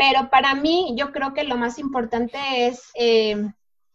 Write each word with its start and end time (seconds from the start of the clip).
Pero 0.00 0.30
para 0.30 0.54
mí, 0.54 0.94
yo 0.96 1.12
creo 1.12 1.34
que 1.34 1.44
lo 1.44 1.58
más 1.58 1.78
importante 1.78 2.38
es 2.66 2.90
eh, 2.94 3.52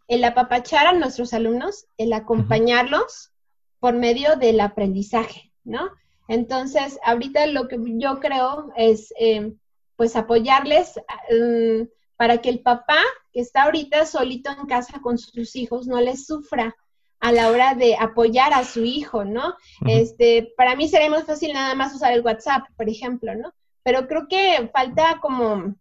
el 0.08 0.24
apapachar 0.24 0.85
a 0.85 0.93
nuestros 0.93 1.33
alumnos, 1.33 1.88
el 1.97 2.13
acompañarlos 2.13 3.31
por 3.79 3.96
medio 3.96 4.36
del 4.36 4.60
aprendizaje, 4.60 5.52
¿no? 5.63 5.89
Entonces, 6.28 6.99
ahorita 7.04 7.47
lo 7.47 7.68
que 7.68 7.79
yo 7.97 8.20
creo 8.20 8.71
es, 8.78 9.12
eh, 9.20 9.55
pues, 9.96 10.15
apoyarles 10.15 10.94
mm, 11.31 11.88
para 12.18 12.38
que 12.38 12.50
el 12.50 12.60
papá 12.60 13.00
que 13.34 13.40
está 13.40 13.64
ahorita 13.64 14.06
solito 14.06 14.52
en 14.52 14.68
casa 14.68 15.00
con 15.02 15.18
sus 15.18 15.56
hijos 15.56 15.88
no 15.88 16.00
les 16.00 16.28
sufra 16.28 16.76
a 17.20 17.32
la 17.32 17.50
hora 17.50 17.74
de 17.74 17.96
apoyar 17.96 18.54
a 18.54 18.64
su 18.64 18.86
hijo, 18.86 19.26
¿no? 19.26 19.56
Este, 19.88 20.54
para 20.56 20.76
mí 20.76 20.88
sería 20.88 21.10
más 21.10 21.26
fácil 21.26 21.52
nada 21.52 21.74
más 21.74 21.96
usar 21.96 22.14
el 22.14 22.22
WhatsApp, 22.22 22.68
por 22.78 22.90
ejemplo, 22.90 23.34
¿no? 23.34 23.52
Pero 23.82 24.08
creo 24.08 24.28
que 24.28 24.70
falta 24.72 25.18
como 25.20 25.74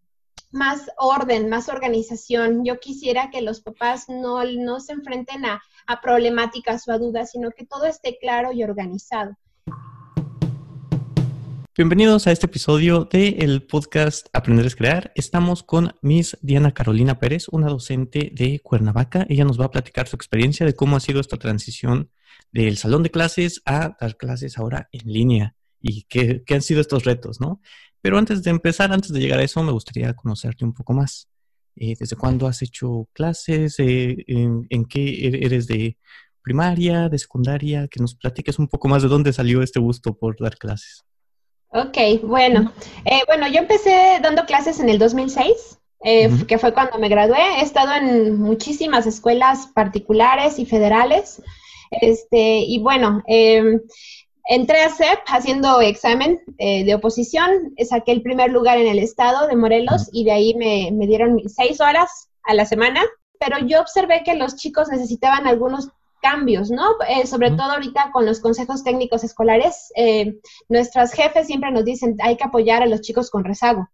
más 0.54 0.88
orden, 0.98 1.48
más 1.48 1.68
organización. 1.68 2.64
Yo 2.64 2.78
quisiera 2.78 3.28
que 3.30 3.42
los 3.42 3.60
papás 3.60 4.04
no, 4.08 4.44
no 4.44 4.78
se 4.78 4.92
enfrenten 4.92 5.44
a, 5.44 5.60
a 5.86 6.00
problemáticas 6.00 6.86
o 6.86 6.92
a 6.92 6.98
dudas, 6.98 7.32
sino 7.32 7.50
que 7.50 7.66
todo 7.66 7.86
esté 7.86 8.18
claro 8.20 8.52
y 8.52 8.62
organizado. 8.62 9.36
Bienvenidos 11.76 12.28
a 12.28 12.30
este 12.30 12.46
episodio 12.46 13.04
del 13.04 13.66
podcast 13.66 14.28
Aprender 14.32 14.64
es 14.64 14.76
Crear. 14.76 15.10
Estamos 15.16 15.64
con 15.64 15.96
Miss 16.02 16.38
Diana 16.40 16.70
Carolina 16.70 17.18
Pérez, 17.18 17.48
una 17.48 17.68
docente 17.68 18.30
de 18.32 18.60
Cuernavaca. 18.60 19.26
Ella 19.28 19.44
nos 19.44 19.60
va 19.60 19.64
a 19.64 19.70
platicar 19.72 20.06
su 20.06 20.14
experiencia 20.14 20.64
de 20.64 20.76
cómo 20.76 20.94
ha 20.94 21.00
sido 21.00 21.20
esta 21.20 21.36
transición 21.36 22.12
del 22.52 22.76
salón 22.76 23.02
de 23.02 23.10
clases 23.10 23.60
a 23.64 23.96
dar 24.00 24.16
clases 24.16 24.56
ahora 24.56 24.88
en 24.92 25.12
línea 25.12 25.56
y 25.80 26.04
qué, 26.04 26.44
qué 26.46 26.54
han 26.54 26.62
sido 26.62 26.80
estos 26.80 27.04
retos, 27.04 27.40
¿no? 27.40 27.60
Pero 28.04 28.18
antes 28.18 28.42
de 28.42 28.50
empezar, 28.50 28.92
antes 28.92 29.10
de 29.14 29.18
llegar 29.18 29.38
a 29.38 29.44
eso, 29.44 29.62
me 29.62 29.72
gustaría 29.72 30.12
conocerte 30.12 30.62
un 30.62 30.74
poco 30.74 30.92
más. 30.92 31.26
Eh, 31.74 31.94
¿Desde 31.98 32.16
cuándo 32.16 32.46
has 32.46 32.60
hecho 32.60 33.08
clases? 33.14 33.76
Eh, 33.78 34.14
en, 34.26 34.84
qué 34.84 35.00
e-, 35.00 35.46
eres 35.46 35.66
de 35.66 35.96
primaria, 36.42 37.08
de 37.08 37.18
secundaria? 37.18 37.88
Que 37.88 38.00
nos 38.00 38.14
platiques 38.14 38.58
un 38.58 38.68
poco 38.68 38.88
más 38.88 39.00
de 39.02 39.08
dónde 39.08 39.32
salió 39.32 39.62
este 39.62 39.80
gusto 39.80 40.12
por 40.12 40.36
dar 40.38 40.58
clases. 40.58 41.02
Ok, 41.68 41.96
bueno. 42.24 42.74
Eh, 43.06 43.22
bueno, 43.26 43.48
yo 43.48 43.60
empecé 43.60 44.18
dando 44.22 44.44
clases 44.44 44.80
en 44.80 44.90
el 44.90 44.98
2006, 44.98 45.78
que 46.46 46.58
fue 46.58 46.74
cuando 46.74 46.98
me 46.98 47.08
gradué. 47.08 47.40
He 47.58 47.62
estado 47.62 47.94
en 47.94 48.38
muchísimas 48.38 49.06
escuelas 49.06 49.68
particulares 49.68 50.58
y 50.58 50.66
federales. 50.66 51.40
Este, 51.90 52.58
y 52.58 52.80
bueno, 52.80 53.22
eh, 53.26 53.80
Entré 54.46 54.82
a 54.82 54.90
CEP 54.90 55.20
haciendo 55.26 55.80
examen 55.80 56.40
eh, 56.58 56.84
de 56.84 56.94
oposición, 56.94 57.74
saqué 57.88 58.12
el 58.12 58.22
primer 58.22 58.50
lugar 58.50 58.76
en 58.76 58.86
el 58.86 58.98
estado 58.98 59.46
de 59.46 59.56
Morelos 59.56 60.10
y 60.12 60.24
de 60.24 60.32
ahí 60.32 60.54
me, 60.54 61.06
dieron 61.06 61.40
seis 61.46 61.80
horas 61.80 62.28
a 62.44 62.52
la 62.52 62.66
semana, 62.66 63.00
pero 63.38 63.58
yo 63.66 63.80
observé 63.80 64.22
que 64.22 64.34
los 64.34 64.56
chicos 64.56 64.88
necesitaban 64.88 65.46
algunos 65.46 65.88
cambios, 66.20 66.70
¿no? 66.70 66.90
Eh, 67.08 67.26
sobre 67.26 67.50
todo 67.52 67.72
ahorita 67.72 68.10
con 68.12 68.26
los 68.26 68.40
consejos 68.40 68.84
técnicos 68.84 69.24
escolares, 69.24 69.90
eh, 69.96 70.34
nuestras 70.68 71.12
jefes 71.12 71.46
siempre 71.46 71.70
nos 71.70 71.84
dicen 71.84 72.16
hay 72.22 72.36
que 72.36 72.44
apoyar 72.44 72.82
a 72.82 72.86
los 72.86 73.00
chicos 73.00 73.30
con 73.30 73.44
rezago. 73.44 73.88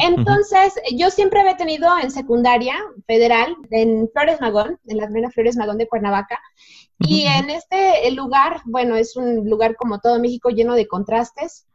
Entonces, 0.00 0.74
yo 0.94 1.10
siempre 1.10 1.40
había 1.40 1.56
tenido 1.56 1.88
en 2.02 2.10
secundaria 2.10 2.74
federal, 3.06 3.56
en 3.70 4.08
Flores 4.12 4.40
Magón, 4.40 4.78
en 4.86 4.96
la 4.96 5.06
primera 5.06 5.30
Flores 5.30 5.56
Magón 5.56 5.78
de 5.78 5.88
Cuernavaca, 5.88 6.40
y 6.98 7.24
en 7.26 7.50
este 7.50 8.10
lugar, 8.12 8.62
bueno, 8.64 8.96
es 8.96 9.16
un 9.16 9.48
lugar 9.48 9.76
como 9.76 10.00
todo 10.00 10.18
México 10.18 10.50
lleno 10.50 10.74
de 10.74 10.88
contrastes 10.88 11.66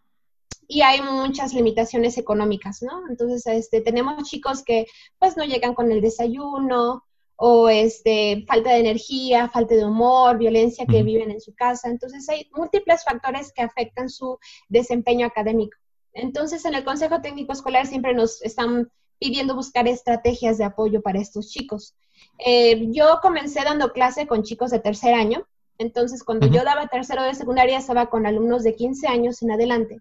y 0.68 0.82
hay 0.82 1.02
muchas 1.02 1.54
limitaciones 1.54 2.18
económicas, 2.18 2.82
¿no? 2.82 3.04
Entonces, 3.10 3.46
este, 3.46 3.82
tenemos 3.82 4.24
chicos 4.30 4.64
que 4.64 4.88
pues 5.20 5.36
no 5.36 5.44
llegan 5.44 5.74
con 5.74 5.92
el 5.92 6.00
desayuno 6.00 7.04
o 7.36 7.68
este, 7.68 8.46
falta 8.48 8.72
de 8.72 8.80
energía, 8.80 9.50
falta 9.50 9.76
de 9.76 9.84
humor, 9.84 10.38
violencia 10.38 10.86
que 10.86 11.04
viven 11.04 11.30
en 11.30 11.42
su 11.42 11.54
casa. 11.56 11.90
Entonces, 11.90 12.28
hay 12.30 12.50
múltiples 12.56 13.04
factores 13.04 13.52
que 13.52 13.64
afectan 13.64 14.10
su 14.10 14.38
desempeño 14.70 15.28
académico. 15.28 15.78
Entonces, 16.14 16.66
en 16.66 16.76
el 16.76 16.84
Consejo 16.84 17.22
Técnico 17.22 17.54
Escolar 17.54 17.88
siempre 17.88 18.14
nos 18.14 18.42
están 18.42 18.92
pidiendo 19.20 19.56
buscar 19.56 19.88
estrategias 19.88 20.58
de 20.58 20.64
apoyo 20.64 21.02
para 21.02 21.20
estos 21.20 21.50
chicos. 21.50 21.96
Eh, 22.40 22.88
yo 22.92 23.20
comencé 23.22 23.64
dando 23.64 23.94
clase 23.94 24.26
con 24.26 24.44
chicos 24.44 24.72
de 24.72 24.80
tercer 24.80 25.14
año, 25.14 25.46
entonces 25.78 26.24
cuando 26.24 26.48
yo 26.48 26.64
daba 26.64 26.88
tercero 26.88 27.24
de 27.24 27.36
secundaria 27.36 27.78
estaba 27.78 28.08
con 28.08 28.26
alumnos 28.26 28.64
de 28.64 28.76
15 28.76 29.08
años 29.08 29.42
en 29.42 29.52
adelante. 29.52 30.00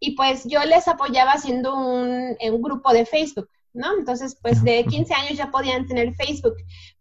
Y 0.00 0.12
pues 0.16 0.44
yo 0.44 0.64
les 0.64 0.88
apoyaba 0.88 1.32
haciendo 1.32 1.76
un, 1.76 2.36
un 2.40 2.62
grupo 2.62 2.92
de 2.92 3.04
Facebook, 3.04 3.50
¿no? 3.72 3.98
Entonces, 3.98 4.38
pues 4.40 4.62
de 4.62 4.84
15 4.84 5.12
años 5.12 5.36
ya 5.36 5.50
podían 5.50 5.86
tener 5.86 6.14
Facebook, 6.14 6.54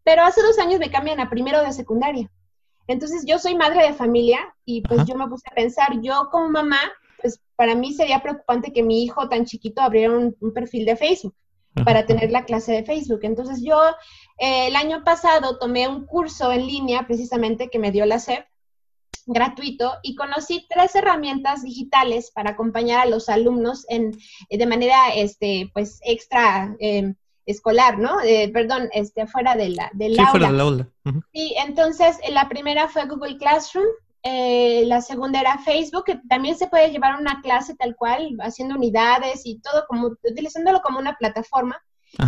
pero 0.04 0.24
hace 0.24 0.42
dos 0.42 0.58
años 0.60 0.80
me 0.80 0.92
cambian 0.92 1.20
a 1.20 1.30
primero 1.30 1.62
de 1.62 1.72
secundaria. 1.74 2.30
Entonces, 2.88 3.24
yo 3.26 3.40
soy 3.40 3.56
madre 3.56 3.84
de 3.84 3.94
familia 3.94 4.40
y 4.66 4.82
pues 4.82 5.06
yo 5.06 5.16
me 5.16 5.28
puse 5.28 5.48
a 5.50 5.56
pensar, 5.56 6.02
yo 6.02 6.30
como 6.32 6.50
mamá 6.50 6.80
pues 7.22 7.42
para 7.56 7.76
mí 7.76 7.94
sería 7.94 8.22
preocupante 8.22 8.72
que 8.72 8.84
mi 8.84 9.04
hijo 9.04 9.30
tan 9.30 9.46
chiquito 9.46 9.82
abriera 9.82 10.14
un, 10.14 10.36
perfil 10.54 10.86
de 10.86 10.96
Facebook 10.96 11.36
para 11.86 12.06
tener 12.06 12.32
la 12.32 12.46
clase 12.46 12.72
de 12.72 12.84
Facebook. 12.84 13.20
Entonces 13.24 13.62
yo 13.64 13.80
eh, 14.40 14.68
el 14.68 14.76
año 14.76 15.04
pasado 15.04 15.60
tomé 15.60 15.88
un 15.88 16.06
curso 16.06 16.52
en 16.52 16.66
línea 16.66 17.06
precisamente 17.06 17.70
que 17.70 17.80
me 17.80 17.92
dio 17.92 18.06
la 18.06 18.20
SEP 18.20 18.46
gratuito 19.28 19.94
y 20.02 20.16
conocí 20.16 20.66
tres 20.70 20.96
herramientas 20.96 21.62
digitales 21.62 22.32
para 22.32 22.52
acompañar 22.52 23.02
a 23.02 23.10
los 23.10 23.30
alumnos 23.30 23.86
en, 23.90 24.18
de 24.50 24.66
manera 24.66 25.10
este, 25.14 25.70
pues 25.74 26.00
extra 26.04 26.76
em, 26.80 27.16
escolar, 27.46 28.00
¿no? 28.00 28.22
Eh, 28.22 28.50
perdón, 28.54 28.90
este, 28.94 29.28
fuera 29.28 29.56
de 29.56 29.70
la, 29.70 29.92
del 29.94 30.16
sí, 30.16 30.22
Fuera 30.32 30.52
del 30.52 30.60
aula. 30.60 30.90
Sí, 31.34 31.56
entonces 31.66 32.18
la 32.30 32.50
primera 32.50 32.88
fue 32.88 33.06
Google 33.06 33.38
Classroom, 33.38 33.88
eh, 34.30 34.84
la 34.88 35.00
segunda 35.00 35.40
era 35.40 35.58
Facebook, 35.60 36.04
que 36.04 36.20
también 36.28 36.58
se 36.58 36.68
puede 36.68 36.92
llevar 36.92 37.18
una 37.18 37.40
clase 37.42 37.76
tal 37.76 37.96
cual, 37.96 38.36
haciendo 38.42 38.76
unidades 38.76 39.46
y 39.46 39.60
todo, 39.60 39.86
como 39.88 40.08
utilizándolo 40.08 40.82
como 40.82 41.00
una 41.00 41.16
plataforma. 41.16 41.82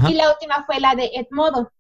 Y 0.07 0.13
la 0.13 0.31
última 0.31 0.63
fue 0.65 0.79
la 0.79 0.95
de 0.95 1.11
Edmodo. 1.13 1.73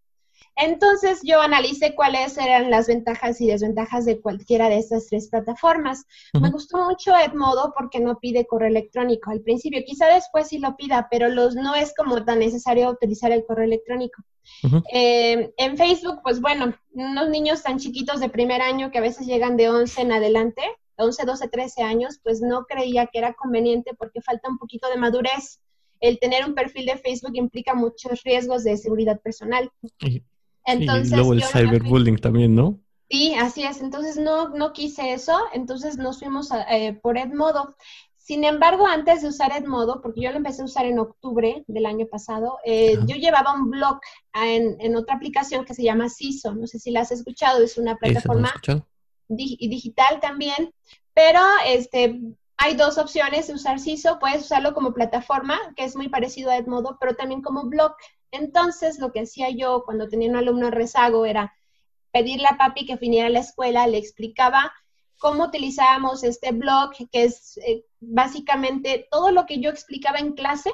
Entonces 0.61 1.21
yo 1.23 1.39
analicé 1.39 1.95
cuáles 1.95 2.37
eran 2.37 2.69
las 2.69 2.87
ventajas 2.87 3.39
y 3.39 3.47
desventajas 3.47 4.03
de 4.03 4.19
cualquiera 4.19 4.67
de 4.67 4.77
estas 4.77 5.07
tres 5.07 5.29
plataformas. 5.29 6.05
Me 6.33 6.49
gustó 6.49 6.83
mucho 6.85 7.15
Edmodo 7.15 7.73
porque 7.77 8.01
no 8.01 8.19
pide 8.19 8.45
correo 8.45 8.67
electrónico 8.67 9.31
al 9.31 9.39
principio, 9.39 9.81
quizá 9.85 10.07
después 10.07 10.49
sí 10.49 10.59
lo 10.59 10.75
pida, 10.75 11.07
pero 11.09 11.29
los, 11.29 11.55
no 11.55 11.75
es 11.75 11.93
como 11.95 12.25
tan 12.25 12.39
necesario 12.39 12.89
utilizar 12.89 13.31
el 13.31 13.45
correo 13.45 13.63
electrónico. 13.63 14.21
Eh, 14.91 15.53
en 15.57 15.77
Facebook, 15.77 16.19
pues 16.23 16.41
bueno, 16.41 16.75
unos 16.91 17.29
niños 17.29 17.63
tan 17.63 17.79
chiquitos 17.79 18.19
de 18.19 18.29
primer 18.29 18.61
año 18.61 18.91
que 18.91 18.97
a 18.97 19.01
veces 19.01 19.27
llegan 19.27 19.55
de 19.55 19.69
11 19.69 20.01
en 20.01 20.11
adelante, 20.11 20.61
11, 20.97 21.25
12, 21.25 21.47
13 21.47 21.83
años, 21.83 22.19
pues 22.21 22.41
no 22.41 22.65
creía 22.65 23.07
que 23.07 23.19
era 23.19 23.33
conveniente 23.33 23.93
porque 23.97 24.21
falta 24.21 24.49
un 24.49 24.57
poquito 24.57 24.89
de 24.89 24.97
madurez. 24.97 25.61
El 26.01 26.19
tener 26.19 26.45
un 26.45 26.55
perfil 26.55 26.85
de 26.85 26.97
Facebook 26.97 27.35
implica 27.35 27.73
muchos 27.73 28.23
riesgos 28.23 28.63
de 28.63 28.77
seguridad 28.77 29.19
personal. 29.21 29.71
Entonces, 30.65 31.11
y 31.11 31.15
luego 31.15 31.33
el 31.33 31.43
cyberbullying 31.43 32.17
también, 32.17 32.55
¿no? 32.55 32.79
Sí, 33.09 33.33
así 33.35 33.63
es. 33.63 33.81
Entonces 33.81 34.17
no, 34.17 34.49
no 34.49 34.71
quise 34.71 35.13
eso, 35.13 35.37
entonces 35.53 35.97
nos 35.97 36.19
fuimos 36.19 36.49
eh, 36.69 36.99
por 37.01 37.17
Edmodo. 37.17 37.75
Sin 38.17 38.43
embargo, 38.43 38.85
antes 38.85 39.23
de 39.23 39.29
usar 39.29 39.51
Edmodo, 39.51 40.01
porque 40.03 40.21
yo 40.21 40.29
lo 40.29 40.37
empecé 40.37 40.61
a 40.61 40.65
usar 40.65 40.85
en 40.85 40.99
octubre 40.99 41.63
del 41.65 41.87
año 41.87 42.05
pasado, 42.05 42.59
eh, 42.63 42.95
yo 43.07 43.15
llevaba 43.15 43.53
un 43.53 43.71
blog 43.71 43.99
en, 44.35 44.95
otra 44.95 45.15
aplicación 45.15 45.65
que 45.65 45.73
se 45.73 45.81
llama 45.81 46.09
CISO. 46.09 46.53
No 46.53 46.67
sé 46.67 46.77
si 46.77 46.91
la 46.91 47.01
has 47.01 47.11
escuchado, 47.11 47.63
es 47.63 47.79
una 47.79 47.95
plataforma 47.95 48.53
digital 49.27 50.19
también, 50.19 50.71
pero 51.15 51.39
este, 51.65 52.21
hay 52.57 52.75
dos 52.75 52.99
opciones 52.99 53.47
de 53.47 53.53
usar 53.53 53.79
CISO. 53.79 54.19
Puedes 54.19 54.43
usarlo 54.43 54.75
como 54.75 54.93
plataforma, 54.93 55.57
que 55.75 55.85
es 55.85 55.95
muy 55.95 56.09
parecido 56.09 56.51
a 56.51 56.57
Edmodo, 56.57 56.97
pero 56.99 57.15
también 57.15 57.41
como 57.41 57.63
blog. 57.63 57.93
Entonces, 58.31 58.99
lo 58.99 59.11
que 59.11 59.21
hacía 59.21 59.49
yo 59.49 59.83
cuando 59.85 60.07
tenía 60.07 60.29
un 60.29 60.35
alumno 60.35 60.71
rezago 60.71 61.25
era 61.25 61.53
pedirle 62.11 62.47
a 62.47 62.57
papi 62.57 62.85
que 62.85 62.95
viniera 62.95 63.27
a 63.27 63.31
la 63.31 63.39
escuela, 63.39 63.87
le 63.87 63.97
explicaba 63.97 64.73
cómo 65.19 65.45
utilizábamos 65.45 66.23
este 66.23 66.51
blog, 66.51 66.91
que 67.11 67.23
es 67.23 67.57
eh, 67.57 67.85
básicamente 67.99 69.07
todo 69.11 69.31
lo 69.31 69.45
que 69.45 69.59
yo 69.59 69.69
explicaba 69.69 70.19
en 70.19 70.33
clase, 70.33 70.73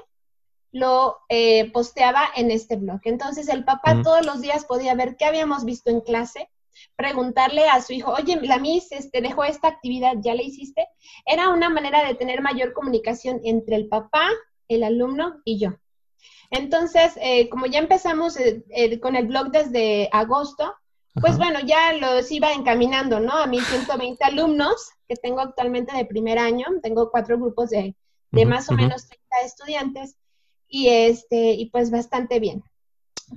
lo 0.72 1.18
eh, 1.30 1.72
posteaba 1.72 2.28
en 2.36 2.52
este 2.52 2.76
blog. 2.76 3.00
Entonces 3.04 3.48
el 3.50 3.64
papá 3.64 4.02
todos 4.04 4.26
los 4.26 4.42
días 4.42 4.66
podía 4.66 4.94
ver 4.94 5.16
qué 5.18 5.26
habíamos 5.26 5.66
visto 5.66 5.90
en 5.90 6.02
clase, 6.02 6.50
preguntarle 6.96 7.68
a 7.68 7.82
su 7.82 7.94
hijo, 7.94 8.12
oye, 8.12 8.40
la 8.42 8.60
Miss 8.60 8.92
este, 8.92 9.22
dejó 9.22 9.44
esta 9.46 9.68
actividad, 9.68 10.16
¿ya 10.22 10.36
la 10.36 10.44
hiciste? 10.44 10.88
Era 11.26 11.50
una 11.50 11.70
manera 11.70 12.06
de 12.06 12.16
tener 12.16 12.42
mayor 12.42 12.74
comunicación 12.74 13.40
entre 13.44 13.78
el 13.78 13.88
papá, 13.88 14.28
el 14.68 14.84
alumno 14.84 15.42
y 15.46 15.60
yo. 15.60 15.76
Entonces, 16.52 17.14
eh, 17.22 17.50
como 17.50 17.66
ya 17.66 17.80
empezamos 17.80 18.38
con 19.02 19.16
el 19.16 19.28
blog 19.28 19.52
desde 19.52 20.10
agosto, 20.12 20.76
pues 21.22 21.38
bueno, 21.38 21.60
ya 21.62 21.94
los 21.94 22.30
iba 22.32 22.52
encaminando, 22.52 23.22
¿no? 23.22 23.34
A 23.34 23.48
mis 23.48 23.66
120 23.68 24.22
alumnos 24.26 24.92
que 25.08 25.16
tengo 25.16 25.40
actualmente 25.40 25.96
de 25.96 26.06
primer 26.06 26.38
año, 26.38 26.66
tengo 26.84 27.10
cuatro 27.10 27.38
grupos 27.38 27.70
de, 27.70 27.96
más 28.46 28.70
o 28.70 28.74
menos 28.74 29.08
30 29.08 29.36
estudiantes, 29.46 30.18
y, 30.68 30.90
este, 30.90 31.54
y 31.54 31.70
pues 31.70 31.90
bastante 31.90 32.40
bien. 32.40 32.64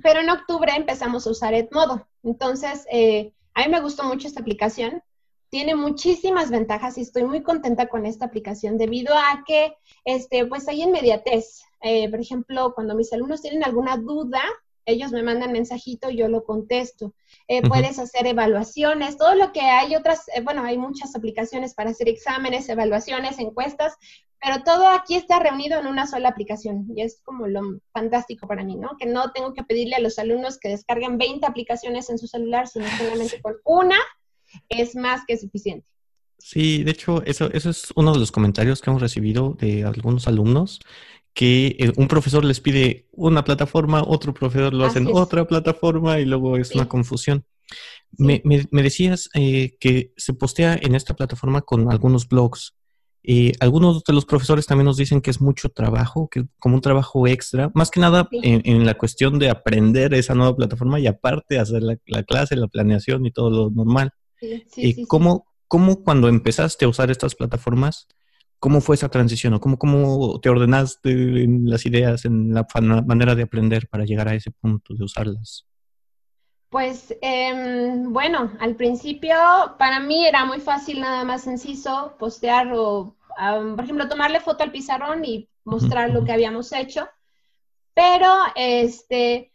Pero 0.03 0.19
en 0.19 0.29
octubre 0.29 0.73
empezamos 0.75 1.25
a 1.25 1.31
usar 1.31 1.53
Edmodo. 1.53 2.07
Entonces, 2.23 2.85
eh, 2.91 3.33
a 3.53 3.63
mí 3.63 3.69
me 3.69 3.81
gustó 3.81 4.03
mucho 4.03 4.27
esta 4.27 4.41
aplicación. 4.41 5.01
Tiene 5.49 5.73
muchísimas 5.73 6.51
ventajas 6.51 6.97
y 6.97 7.01
estoy 7.01 7.23
muy 7.23 7.41
contenta 7.43 7.87
con 7.87 8.05
esta 8.05 8.25
aplicación 8.25 8.77
debido 8.77 9.15
a 9.15 9.43
que, 9.47 9.73
este, 10.05 10.45
pues 10.45 10.67
hay 10.67 10.83
inmediatez. 10.83 11.61
Eh, 11.81 12.09
por 12.09 12.19
ejemplo, 12.19 12.73
cuando 12.73 12.95
mis 12.95 13.11
alumnos 13.13 13.41
tienen 13.41 13.63
alguna 13.63 13.97
duda, 13.97 14.41
ellos 14.85 15.11
me 15.11 15.23
mandan 15.23 15.51
mensajito 15.51 16.09
y 16.09 16.17
yo 16.17 16.27
lo 16.27 16.43
contesto. 16.43 17.13
Eh, 17.47 17.61
puedes 17.67 17.99
hacer 17.99 18.27
evaluaciones, 18.27 19.17
todo 19.17 19.35
lo 19.35 19.51
que 19.51 19.61
hay 19.61 19.95
otras, 19.95 20.27
eh, 20.35 20.41
bueno, 20.41 20.63
hay 20.63 20.77
muchas 20.77 21.15
aplicaciones 21.15 21.73
para 21.73 21.91
hacer 21.91 22.09
exámenes, 22.09 22.69
evaluaciones, 22.69 23.39
encuestas, 23.39 23.95
pero 24.41 24.63
todo 24.63 24.87
aquí 24.87 25.15
está 25.15 25.39
reunido 25.39 25.79
en 25.79 25.87
una 25.87 26.07
sola 26.07 26.29
aplicación 26.29 26.87
y 26.95 27.01
es 27.01 27.21
como 27.23 27.47
lo 27.47 27.61
fantástico 27.91 28.47
para 28.47 28.63
mí, 28.63 28.77
¿no? 28.77 28.97
Que 28.97 29.05
no 29.05 29.31
tengo 29.31 29.53
que 29.53 29.63
pedirle 29.63 29.95
a 29.95 29.99
los 29.99 30.17
alumnos 30.17 30.57
que 30.57 30.69
descarguen 30.69 31.17
20 31.17 31.45
aplicaciones 31.45 32.09
en 32.09 32.17
su 32.17 32.27
celular, 32.27 32.67
sino 32.67 32.85
solamente 32.97 33.41
con 33.41 33.55
una 33.65 33.97
es 34.69 34.95
más 34.95 35.21
que 35.27 35.37
suficiente. 35.37 35.85
Sí, 36.37 36.83
de 36.83 36.91
hecho, 36.91 37.21
eso, 37.23 37.51
eso 37.51 37.69
es 37.69 37.91
uno 37.95 38.13
de 38.13 38.19
los 38.19 38.31
comentarios 38.31 38.81
que 38.81 38.89
hemos 38.89 39.01
recibido 39.01 39.57
de 39.59 39.83
algunos 39.83 40.25
alumnos 40.27 40.79
que 41.39 41.77
eh, 41.79 41.93
un 41.95 42.09
profesor 42.09 42.43
les 42.43 42.59
pide 42.59 43.07
una 43.13 43.45
plataforma, 43.45 44.03
otro 44.05 44.33
profesor 44.33 44.73
lo 44.73 44.83
hace 44.83 44.99
en 44.99 45.07
otra 45.07 45.47
plataforma 45.47 46.19
y 46.19 46.25
luego 46.25 46.57
es 46.57 46.75
una 46.75 46.89
confusión. 46.89 47.45
Me, 48.17 48.41
decías 48.73 49.29
eh, 49.35 49.77
que 49.79 50.11
se 50.17 50.33
postea 50.33 50.77
en 50.81 50.95
esta 50.95 51.13
plataforma 51.13 51.61
con 51.61 51.89
algunos 51.93 52.27
blogs. 52.27 52.75
Eh, 53.23 53.53
algunos 53.61 54.03
de 54.03 54.11
los 54.11 54.25
profesores 54.25 54.65
también 54.65 54.87
nos 54.87 54.97
dicen 54.97 55.21
que 55.21 55.31
es 55.31 55.39
mucho 55.39 55.69
trabajo, 55.69 56.27
que 56.29 56.43
como 56.59 56.75
un 56.75 56.81
trabajo 56.81 57.25
extra, 57.25 57.71
más 57.73 57.89
que 57.89 58.01
nada 58.01 58.27
en, 58.33 58.85
la 58.85 58.95
cuestión 58.95 59.39
de 59.39 59.49
aprender 59.49 60.13
esa 60.15 60.35
nueva 60.35 60.57
plataforma 60.57 60.99
y 60.99 61.07
aparte 61.07 61.57
hacer 61.57 61.83
la, 61.83 62.23
clase, 62.23 62.57
la 62.57 62.67
planeación 62.67 63.25
y 63.25 63.31
todo 63.31 63.49
lo 63.49 63.69
normal. 63.69 64.11
¿cómo, 65.07 65.45
¿Cómo 65.69 66.03
cuando 66.03 66.27
empezaste 66.27 66.83
a 66.83 66.89
usar 66.89 67.09
estas 67.09 67.33
plataformas 67.33 68.09
¿Cómo 68.59 68.81
fue 68.81 68.95
esa 68.95 69.09
transición 69.09 69.53
o 69.53 69.59
cómo, 69.59 69.77
cómo 69.77 70.39
te 70.41 70.49
ordenaste 70.49 71.11
en 71.43 71.69
las 71.69 71.85
ideas, 71.85 72.25
en 72.25 72.53
la 72.53 72.67
manera 73.05 73.33
de 73.33 73.43
aprender 73.43 73.87
para 73.87 74.03
llegar 74.03 74.27
a 74.27 74.35
ese 74.35 74.51
punto 74.51 74.93
de 74.93 75.03
usarlas? 75.03 75.65
Pues 76.69 77.15
em, 77.21 78.13
bueno, 78.13 78.51
al 78.59 78.75
principio 78.75 79.35
para 79.79 79.99
mí 79.99 80.25
era 80.25 80.45
muy 80.45 80.59
fácil 80.59 80.99
nada 80.99 81.23
más 81.23 81.41
sencillo 81.43 82.15
postear 82.19 82.71
o, 82.73 83.15
por 83.75 83.83
ejemplo, 83.83 84.07
tomarle 84.07 84.39
foto 84.39 84.63
al 84.63 84.71
pizarrón 84.71 85.25
y 85.25 85.49
mostrar 85.63 86.11
lo 86.11 86.23
que 86.23 86.31
habíamos 86.31 86.71
hecho. 86.73 87.07
Pero 87.95 88.31
este, 88.55 89.51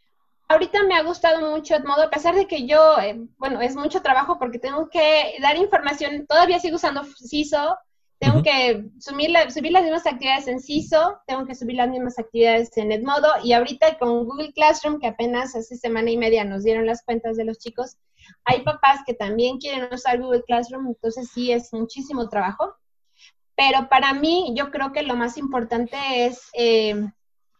ahorita 0.49 0.83
me 0.85 0.97
ha 0.97 1.03
gustado 1.03 1.50
mucho 1.50 1.79
modo 1.81 2.03
a 2.03 2.11
pesar 2.11 2.35
de 2.35 2.47
que 2.47 2.67
yo, 2.67 2.99
eh, 2.99 3.21
bueno, 3.39 3.61
es 3.61 3.77
mucho 3.77 4.03
trabajo 4.03 4.39
porque 4.39 4.59
tengo 4.59 4.89
que 4.89 5.35
dar 5.41 5.57
información, 5.57 6.27
todavía 6.27 6.59
sigo 6.59 6.77
usando 6.77 7.05
CISO, 7.05 7.77
tengo 8.25 8.43
que 8.43 8.85
subir, 9.00 9.31
subir 9.50 9.73
las 9.73 9.82
mismas 9.82 10.06
actividades 10.06 10.49
en 10.49 10.59
CISO, 10.59 11.19
tengo 11.26 11.44
que 11.44 11.55
subir 11.55 11.76
las 11.76 11.91
mismas 11.91 12.19
actividades 12.19 12.75
en 12.79 12.91
Edmodo 12.91 13.29
y 13.43 13.53
ahorita 13.53 13.99
con 13.99 14.25
Google 14.25 14.53
Classroom, 14.53 14.99
que 14.99 15.09
apenas 15.09 15.55
hace 15.55 15.76
semana 15.76 16.11
y 16.11 16.17
media 16.17 16.44
nos 16.44 16.65
dieron 16.65 16.87
las 16.87 17.03
cuentas 17.03 17.37
de 17.37 17.44
los 17.44 17.59
chicos, 17.59 17.99
hay 18.44 18.62
papás 18.62 19.00
que 19.06 19.12
también 19.12 19.59
quieren 19.59 19.93
usar 19.93 20.21
Google 20.21 20.43
Classroom, 20.43 20.87
entonces 20.87 21.31
sí 21.35 21.53
es 21.53 21.73
muchísimo 21.73 22.29
trabajo. 22.29 22.75
Pero 23.56 23.88
para 23.88 24.15
mí 24.15 24.53
yo 24.56 24.71
creo 24.71 24.93
que 24.93 25.03
lo 25.03 25.15
más 25.15 25.37
importante 25.37 25.97
es 26.25 26.49
eh, 26.55 26.97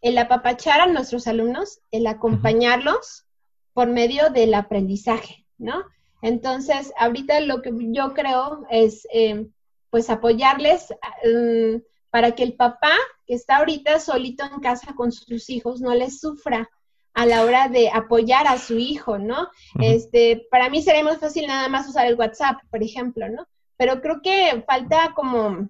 el 0.01 0.19
apapachar 0.19 0.81
a 0.81 0.87
nuestros 0.87 1.27
alumnos, 1.27 1.81
el 1.91 2.07
acompañarlos 2.07 3.27
por 3.75 3.89
medio 3.89 4.31
del 4.31 4.55
aprendizaje, 4.55 5.47
¿no? 5.59 5.85
Entonces, 6.23 6.93
ahorita 6.99 7.41
lo 7.41 7.61
que 7.61 7.71
yo 7.93 8.15
creo 8.15 8.65
es... 8.71 9.07
Eh, 9.13 9.47
pues 9.95 10.11
apoyarles 10.11 10.93
mm, 11.25 11.77
para 12.11 12.33
que 12.33 12.43
el 12.43 12.55
papá 12.55 12.91
que 13.29 13.35
está 13.35 13.59
ahorita 13.59 14.01
solito 14.01 14.45
en 14.45 14.59
casa 14.59 14.93
con 14.97 15.13
sus 15.13 15.49
hijos 15.51 15.81
no 15.81 15.95
les 15.95 16.19
sufra 16.19 16.69
a 17.13 17.27
la 17.27 17.45
hora 17.45 17.69
de 17.69 17.91
apoyar 17.91 18.49
a 18.49 18.59
su 18.59 18.77
hijo, 18.77 19.19
¿no? 19.19 19.51
Este, 19.79 20.49
para 20.51 20.69
mí 20.69 20.83
sería 20.83 21.05
más 21.05 21.21
fácil 21.21 21.47
nada 21.47 21.69
más 21.69 21.89
usar 21.89 22.07
el 22.09 22.17
WhatsApp, 22.17 22.57
por 22.73 22.83
ejemplo, 22.83 23.29
¿no? 23.29 23.47
Pero 23.77 24.01
creo 24.01 24.21
que 24.21 24.65
falta 24.67 25.13
como 25.15 25.69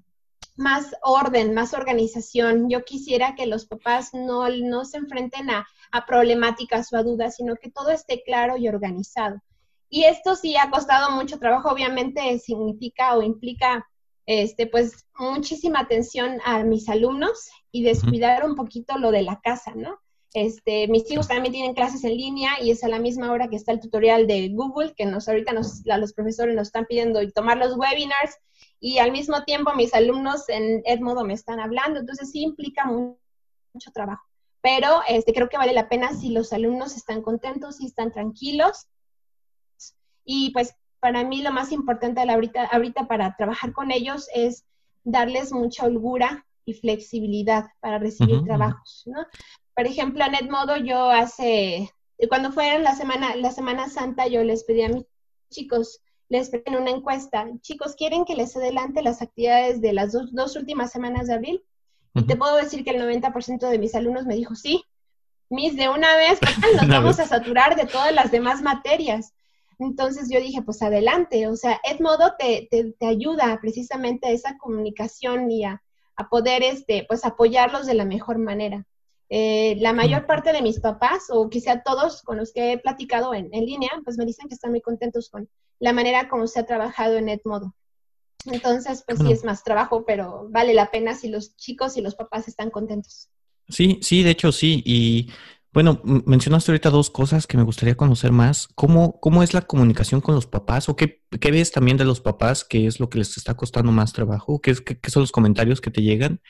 más 0.57 0.97
orden, 1.03 1.53
más 1.53 1.75
organización. 1.75 2.71
Yo 2.71 2.83
quisiera 2.83 3.35
que 3.35 3.45
los 3.45 3.67
papás 3.67 4.15
no, 4.15 4.49
no 4.49 4.87
se 4.87 4.97
enfrenten 4.97 5.51
a, 5.51 5.69
a 5.93 6.07
problemáticas 6.07 6.91
o 6.95 6.97
a 6.97 7.03
dudas, 7.03 7.37
sino 7.37 7.57
que 7.57 7.71
todo 7.71 7.91
esté 7.91 8.23
claro 8.23 8.57
y 8.57 8.69
organizado. 8.69 9.43
Y 9.91 10.05
esto 10.05 10.35
sí 10.35 10.57
ha 10.57 10.71
costado 10.71 11.11
mucho 11.11 11.39
trabajo, 11.39 11.69
obviamente 11.69 12.39
significa 12.39 13.19
o 13.19 13.23
implica 13.23 13.87
este, 14.27 14.67
pues 14.67 15.07
muchísima 15.19 15.81
atención 15.81 16.41
a 16.45 16.65
mis 16.65 16.89
alumnos 16.89 17.49
y 17.71 17.83
descuidar 17.83 18.45
un 18.45 18.55
poquito 18.55 18.99
lo 18.99 19.11
de 19.11 19.23
la 19.23 19.41
casa, 19.41 19.73
¿no? 19.75 19.99
Este, 20.33 20.89
mis 20.89 21.09
hijos 21.13 21.29
también 21.29 21.53
tienen 21.53 21.75
clases 21.75 22.03
en 22.03 22.17
línea 22.17 22.61
y 22.61 22.73
es 22.73 22.83
a 22.83 22.89
la 22.89 22.99
misma 22.99 23.31
hora 23.31 23.49
que 23.49 23.55
está 23.55 23.71
el 23.71 23.79
tutorial 23.79 24.27
de 24.27 24.49
Google, 24.49 24.93
que 24.97 25.07
nos 25.07 25.29
ahorita 25.29 25.53
nos, 25.53 25.83
los 25.85 26.13
profesores 26.13 26.57
nos 26.57 26.69
están 26.69 26.87
pidiendo 26.87 27.23
y 27.23 27.31
tomar 27.31 27.57
los 27.57 27.77
webinars 27.77 28.37
y 28.81 28.99
al 28.99 29.13
mismo 29.13 29.45
tiempo 29.45 29.73
mis 29.75 29.95
alumnos 29.95 30.49
en 30.49 30.83
Edmodo 30.85 31.25
me 31.25 31.35
están 31.35 31.61
hablando, 31.61 32.01
entonces 32.01 32.33
sí 32.33 32.43
implica 32.43 32.85
mucho, 32.85 33.91
trabajo. 33.93 34.25
Pero 34.61 35.03
este, 35.09 35.33
creo 35.33 35.49
que 35.49 35.57
vale 35.57 35.73
la 35.73 35.89
pena 35.89 36.13
si 36.15 36.31
los 36.31 36.53
alumnos 36.53 36.97
están 36.97 37.23
contentos 37.23 37.81
y 37.81 37.87
están 37.87 38.11
tranquilos. 38.11 38.89
Y 40.25 40.51
pues 40.53 40.75
para 41.05 41.23
mí 41.23 41.43
lo 41.43 41.53
más 41.53 41.71
importante 41.71 42.23
ahorita, 42.23 42.65
ahorita 42.65 43.07
para 43.07 43.37
trabajar 43.37 43.75
con 43.75 43.91
ellos 43.91 44.27
es 44.35 44.65
darles 45.03 45.53
mucha 45.53 45.85
holgura 45.85 46.47
y 46.65 46.73
flexibilidad 46.73 47.67
para 47.81 47.99
recibir 47.99 48.43
trabajos, 48.45 49.03
¿no? 49.05 49.27
Por 49.77 49.87
ejemplo, 49.87 50.25
en 50.25 50.35
Edmodo 50.35 50.79
yo 50.79 51.11
hace, 51.11 51.91
cuando 52.31 52.53
fue 52.53 52.79
la 52.79 52.95
semana, 52.95 53.37
la 53.37 53.51
Semana 53.51 53.91
Santa, 53.91 54.29
yo 54.29 54.43
les 54.45 54.65
pedí 54.65 54.81
a 54.81 54.89
mis 54.89 55.05
chicos, 55.51 56.01
les 56.31 56.49
pedí 56.49 56.63
en 56.65 56.77
una 56.77 56.93
encuesta, 56.93 57.51
chicos, 57.61 57.97
¿quieren 57.97 58.25
que 58.25 58.35
les 58.35 58.57
adelante 58.57 59.03
las 59.03 59.21
actividades 59.21 59.83
de 59.83 59.93
las 59.93 60.11
dos, 60.11 60.57
últimas 60.57 60.91
semanas 60.91 61.27
de 61.27 61.35
abril? 61.35 61.63
Y 62.15 62.23
te 62.23 62.35
puedo 62.35 62.57
decir 62.57 62.83
que 62.83 62.93
el 62.93 63.03
90% 63.03 63.69
de 63.69 63.79
mis 63.79 63.95
alumnos 63.95 64.25
me 64.25 64.37
dijo, 64.37 64.55
sí, 64.55 64.83
mis 65.51 65.77
de 65.77 65.91
una 65.91 66.17
vez, 66.17 66.39
nos 66.81 66.89
vamos 66.89 67.21
a 67.21 67.27
saturar 67.27 67.77
de 67.77 67.85
todas 67.85 68.15
las 68.15 68.31
demás 68.31 68.63
materias. 68.63 69.35
Entonces 69.85 70.29
yo 70.31 70.41
dije, 70.41 70.63
pues 70.63 70.83
adelante, 70.83 71.47
o 71.47 71.57
sea, 71.57 71.81
Edmodo 71.85 72.35
te, 72.39 72.69
te, 72.71 72.93
te 72.93 73.07
ayuda 73.07 73.59
precisamente 73.61 74.29
a 74.29 74.31
esa 74.31 74.57
comunicación 74.59 75.51
y 75.51 75.65
a, 75.65 75.83
poder, 76.31 76.63
este, 76.63 77.05
pues 77.09 77.25
apoyarlos 77.25 77.87
de 77.87 77.95
la 77.95 78.05
mejor 78.05 78.39
manera. 78.39 78.87
Eh, 79.31 79.77
la 79.81 79.93
mayor 79.93 80.27
parte 80.27 80.53
de 80.53 80.63
mis 80.63 80.81
papás, 80.81 81.25
o 81.29 81.49
quizá 81.49 81.83
todos 81.83 82.23
con 82.23 82.37
los 82.37 82.53
que 82.53 82.73
he 82.73 82.79
platicado 82.79 83.35
en, 83.35 83.49
en, 83.53 83.67
línea, 83.67 83.91
pues 84.05 84.17
me 84.17 84.25
dicen 84.25 84.49
que 84.49 84.55
están 84.55 84.71
muy 84.71 84.81
contentos 84.81 85.29
con 85.29 85.49
la 85.81 85.93
manera 85.93 86.29
como 86.29 86.47
se 86.47 86.61
ha 86.61 86.67
trabajado 86.67 87.17
en 87.17 87.29
Edmodo. 87.29 87.75
Entonces, 88.47 89.03
pues 89.07 89.19
sí 89.19 89.33
es 89.33 89.45
más 89.45 89.65
trabajo, 89.65 90.05
pero 90.05 90.49
vale 90.51 90.75
la 90.75 90.91
pena 90.91 91.15
si 91.15 91.29
los 91.29 91.57
chicos 91.57 91.97
y 91.97 92.03
los 92.03 92.15
papás 92.15 92.47
están 92.49 92.71
contentos. 92.71 93.29
Sí, 93.69 93.99
sí, 94.03 94.23
de 94.23 94.31
hecho 94.31 94.53
sí. 94.53 94.83
Y 94.85 95.31
bueno, 95.75 96.01
mencionaste 96.05 96.71
ahorita 96.71 96.89
dos 96.91 97.11
cosas 97.11 97.49
que 97.49 97.57
me 97.57 97.65
gustaría 97.65 97.97
conocer 97.97 98.31
más. 98.31 98.69
¿Cómo, 98.77 99.19
cómo 99.19 99.43
es 99.43 99.55
la 99.55 99.63
comunicación 99.63 100.21
con 100.21 100.37
los 100.37 100.47
papás? 100.47 100.89
¿O 100.89 100.95
qué, 100.95 101.23
qué 101.41 101.51
ves 101.51 101.73
también 101.73 101.97
de 101.97 102.05
los 102.05 102.21
papás? 102.21 102.65
¿Qué 102.65 102.87
es 102.87 103.01
lo 103.01 103.11
que 103.11 103.19
les 103.19 103.37
está 103.37 103.55
costando 103.55 103.91
más 103.91 104.13
trabajo? 104.13 104.61
¿Qué, 104.61 104.71
es, 104.71 104.81
qué, 104.81 105.11
son 105.11 105.23
los 105.23 105.33
comentarios 105.33 105.81
que 105.81 105.91
te 105.91 106.01
llegan? 106.01 106.41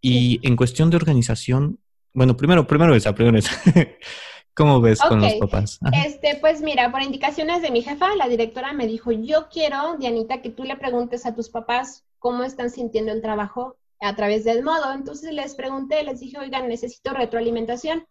Y 0.00 0.40
en 0.42 0.56
cuestión 0.56 0.90
de 0.90 0.96
organización, 0.96 1.78
bueno, 2.12 2.36
primero, 2.36 2.66
primero 2.66 2.96
esa, 2.96 3.14
primero 3.14 3.38
esa. 3.38 3.52
¿Cómo 4.54 4.80
ves 4.80 5.00
con 5.00 5.20
los 5.20 5.34
papás? 5.34 5.78
Este, 6.04 6.36
pues 6.40 6.60
mira, 6.60 6.90
por 6.90 7.00
indicaciones 7.00 7.62
de 7.62 7.70
mi 7.70 7.80
jefa, 7.80 8.16
la 8.16 8.28
directora 8.28 8.72
me 8.72 8.88
dijo, 8.88 9.12
yo 9.12 9.48
quiero, 9.52 9.96
Dianita, 9.98 10.42
que 10.42 10.50
tú 10.50 10.64
le 10.64 10.76
preguntes 10.76 11.26
a 11.26 11.34
tus 11.34 11.48
papás 11.48 12.04
cómo 12.18 12.42
están 12.42 12.70
sintiendo 12.70 13.12
el 13.12 13.22
trabajo 13.22 13.76
a 14.00 14.16
través 14.16 14.42
del 14.42 14.64
modo. 14.64 14.92
Entonces 14.92 15.32
les 15.32 15.54
pregunté, 15.54 16.02
les 16.02 16.18
dije, 16.18 16.38
oigan, 16.38 16.68
necesito 16.68 17.12
retroalimentación. 17.12 18.04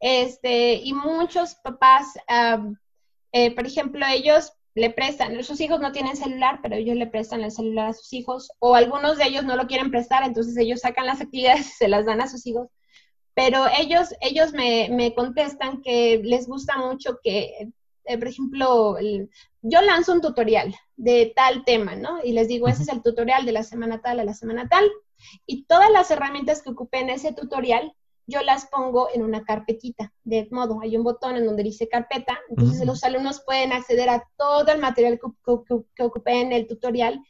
Este, 0.00 0.74
y 0.74 0.92
muchos 0.92 1.56
papás, 1.56 2.18
eh, 3.32 3.54
por 3.54 3.66
ejemplo, 3.66 4.06
ellos 4.06 4.52
le 4.74 4.90
prestan, 4.90 5.42
sus 5.42 5.60
hijos 5.60 5.80
no 5.80 5.92
tienen 5.92 6.16
celular, 6.16 6.60
pero 6.62 6.76
ellos 6.76 6.96
le 6.96 7.06
prestan 7.06 7.42
el 7.42 7.50
celular 7.50 7.88
a 7.88 7.92
sus 7.92 8.12
hijos, 8.12 8.50
o 8.60 8.74
algunos 8.74 9.18
de 9.18 9.24
ellos 9.24 9.44
no 9.44 9.56
lo 9.56 9.66
quieren 9.66 9.90
prestar, 9.90 10.22
entonces 10.22 10.56
ellos 10.56 10.80
sacan 10.80 11.06
las 11.06 11.20
actividades 11.20 11.66
y 11.66 11.72
se 11.72 11.88
las 11.88 12.06
dan 12.06 12.20
a 12.20 12.28
sus 12.28 12.46
hijos. 12.46 12.68
Pero 13.34 13.66
ellos, 13.78 14.14
ellos 14.20 14.52
me, 14.52 14.88
me 14.90 15.14
contestan 15.14 15.82
que 15.82 16.20
les 16.24 16.46
gusta 16.46 16.76
mucho 16.76 17.18
que, 17.22 17.70
eh, 18.04 18.18
por 18.18 18.28
ejemplo, 18.28 18.96
yo 19.62 19.80
lanzo 19.82 20.12
un 20.12 20.20
tutorial 20.20 20.74
de 20.96 21.32
tal 21.34 21.64
tema, 21.64 21.94
¿no? 21.94 22.22
Y 22.24 22.32
les 22.32 22.48
digo, 22.48 22.68
ese 22.68 22.82
es 22.82 22.88
el 22.88 23.02
tutorial 23.02 23.46
de 23.46 23.52
la 23.52 23.62
semana 23.62 24.00
tal 24.00 24.20
a 24.20 24.24
la 24.24 24.34
semana 24.34 24.68
tal, 24.68 24.88
y 25.46 25.64
todas 25.64 25.90
las 25.90 26.10
herramientas 26.10 26.62
que 26.62 26.70
ocupé 26.70 27.00
en 27.00 27.10
ese 27.10 27.32
tutorial 27.32 27.94
yo 28.28 28.42
las 28.42 28.66
pongo 28.66 29.08
en 29.12 29.22
una 29.22 29.42
carpetita 29.42 30.12
de 30.22 30.46
modo, 30.50 30.80
hay 30.82 30.96
un 30.96 31.02
botón 31.02 31.36
en 31.36 31.46
donde 31.46 31.62
dice 31.62 31.88
carpeta, 31.88 32.38
entonces 32.50 32.86
los 32.86 33.02
alumnos 33.02 33.42
pueden 33.44 33.72
acceder 33.72 34.10
a 34.10 34.28
todo 34.36 34.70
el 34.70 34.78
material 34.78 35.18
que, 35.18 35.58
que, 35.96 36.02
ocupé 36.02 36.42
en 36.42 36.52
el 36.52 36.66
tutorial 36.66 37.20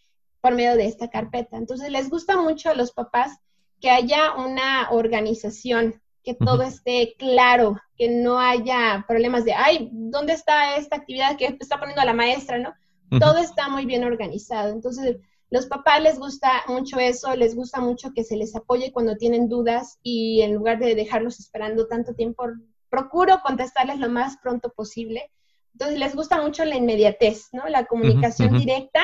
por 0.40 0.54
medio 0.54 0.74
de 0.74 0.86
esta 0.86 1.08
carpeta. 1.08 1.56
Entonces 1.56 1.90
les 1.92 2.10
gusta 2.10 2.36
mucho 2.36 2.70
a 2.70 2.74
los 2.74 2.90
papás 2.90 3.38
que 3.80 3.90
haya 3.90 4.34
una 4.34 4.90
organización, 4.90 6.02
que 6.24 6.34
todo 6.34 6.62
esté 6.62 7.14
claro, 7.16 7.76
que 7.96 8.08
no 8.08 8.40
haya 8.40 9.04
problemas 9.06 9.44
de, 9.44 9.54
ay, 9.54 9.90
¿dónde 9.92 10.32
está 10.32 10.76
esta 10.76 10.96
actividad 10.96 11.36
que 11.36 11.56
está 11.60 11.78
poniendo 11.78 12.04
la 12.04 12.12
maestra, 12.12 12.58
no? 12.58 12.74
Todo 13.20 13.38
está 13.38 13.68
muy 13.68 13.86
bien 13.86 14.02
organizado. 14.02 14.72
Entonces, 14.72 15.16
los 15.50 15.66
papás 15.66 16.02
les 16.02 16.18
gusta 16.18 16.50
mucho 16.68 16.98
eso, 16.98 17.34
les 17.34 17.54
gusta 17.54 17.80
mucho 17.80 18.12
que 18.14 18.24
se 18.24 18.36
les 18.36 18.54
apoye 18.54 18.92
cuando 18.92 19.16
tienen 19.16 19.48
dudas 19.48 19.98
y 20.02 20.42
en 20.42 20.54
lugar 20.54 20.78
de 20.78 20.94
dejarlos 20.94 21.40
esperando 21.40 21.86
tanto 21.86 22.14
tiempo, 22.14 22.44
procuro 22.90 23.40
contestarles 23.42 23.98
lo 23.98 24.10
más 24.10 24.36
pronto 24.42 24.70
posible. 24.70 25.30
Entonces 25.72 25.98
les 25.98 26.14
gusta 26.14 26.40
mucho 26.42 26.64
la 26.64 26.76
inmediatez, 26.76 27.48
¿no? 27.52 27.66
La 27.68 27.86
comunicación 27.86 28.58
directa 28.58 29.02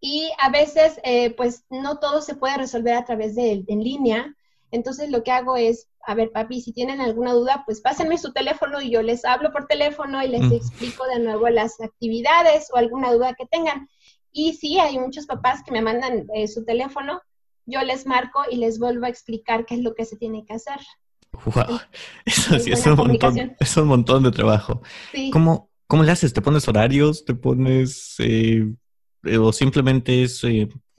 y 0.00 0.30
a 0.38 0.50
veces 0.50 1.00
eh, 1.02 1.30
pues 1.30 1.64
no 1.70 1.98
todo 1.98 2.20
se 2.20 2.34
puede 2.34 2.56
resolver 2.56 2.94
a 2.94 3.04
través 3.04 3.34
de 3.34 3.64
en 3.66 3.82
línea. 3.82 4.34
Entonces 4.70 5.10
lo 5.10 5.22
que 5.22 5.30
hago 5.30 5.56
es, 5.56 5.88
a 6.06 6.14
ver 6.14 6.30
papi, 6.30 6.60
si 6.60 6.72
tienen 6.72 7.00
alguna 7.00 7.32
duda, 7.32 7.62
pues 7.64 7.80
pásenme 7.80 8.18
su 8.18 8.32
teléfono 8.32 8.80
y 8.80 8.90
yo 8.90 9.02
les 9.02 9.24
hablo 9.24 9.52
por 9.52 9.66
teléfono 9.66 10.22
y 10.22 10.28
les 10.28 10.52
explico 10.52 11.04
de 11.06 11.20
nuevo 11.20 11.48
las 11.48 11.80
actividades 11.80 12.68
o 12.72 12.76
alguna 12.76 13.12
duda 13.12 13.34
que 13.34 13.46
tengan. 13.46 13.88
Y 14.36 14.54
sí, 14.54 14.80
hay 14.80 14.98
muchos 14.98 15.26
papás 15.26 15.62
que 15.64 15.70
me 15.70 15.80
mandan 15.80 16.26
eh, 16.34 16.48
su 16.48 16.64
teléfono, 16.64 17.22
yo 17.66 17.80
les 17.82 18.04
marco 18.04 18.42
y 18.50 18.56
les 18.56 18.80
vuelvo 18.80 19.06
a 19.06 19.08
explicar 19.08 19.64
qué 19.64 19.76
es 19.76 19.80
lo 19.80 19.94
que 19.94 20.04
se 20.04 20.16
tiene 20.16 20.44
que 20.44 20.54
hacer. 20.54 20.80
Wow, 21.46 21.78
eso 22.26 22.58
sí 22.58 22.72
es 22.72 22.84
un, 22.84 22.96
montón, 22.96 23.56
es 23.58 23.76
un 23.76 23.86
montón 23.86 24.24
de 24.24 24.32
trabajo. 24.32 24.82
¿Cómo, 25.32 25.70
¿Cómo 25.86 26.02
le 26.02 26.10
haces? 26.10 26.34
¿Te 26.34 26.42
pones 26.42 26.66
horarios? 26.66 27.24
¿Te 27.24 27.34
pones... 27.34 28.16
Eh, 28.18 28.68
eh, 29.22 29.38
o 29.38 29.52
simplemente 29.52 30.24
es 30.24 30.42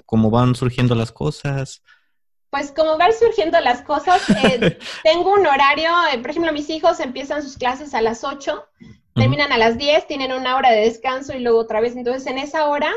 como 0.05 0.29
van 0.29 0.55
surgiendo 0.55 0.95
las 0.95 1.11
cosas? 1.11 1.83
Pues 2.49 2.71
como 2.71 2.97
van 2.97 3.11
surgiendo 3.11 3.59
las 3.59 3.81
cosas, 3.81 4.21
tengo 5.03 5.33
un 5.33 5.45
horario, 5.45 5.89
por 6.21 6.29
ejemplo, 6.29 6.53
mis 6.53 6.69
hijos 6.69 7.01
empiezan 7.01 7.43
sus 7.43 7.57
clases 7.57 7.93
a 7.93 8.01
las 8.01 8.23
8, 8.23 8.63
terminan 9.13 9.51
a 9.51 9.57
las 9.57 9.77
10, 9.77 10.07
tienen 10.07 10.31
una 10.31 10.55
hora 10.55 10.71
de 10.71 10.81
descanso 10.81 11.33
y 11.33 11.41
luego 11.41 11.59
otra 11.59 11.81
vez. 11.81 11.97
Entonces, 11.97 12.25
en 12.27 12.37
esa 12.37 12.69
hora 12.69 12.91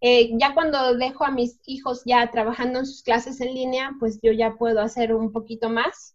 eh, 0.00 0.30
ya 0.38 0.54
cuando 0.54 0.94
dejo 0.94 1.24
a 1.24 1.30
mis 1.30 1.58
hijos 1.66 2.02
ya 2.04 2.30
trabajando 2.30 2.78
en 2.78 2.86
sus 2.86 3.02
clases 3.02 3.40
en 3.40 3.54
línea, 3.54 3.96
pues 3.98 4.20
yo 4.22 4.32
ya 4.32 4.54
puedo 4.54 4.80
hacer 4.80 5.14
un 5.14 5.32
poquito 5.32 5.68
más. 5.68 6.14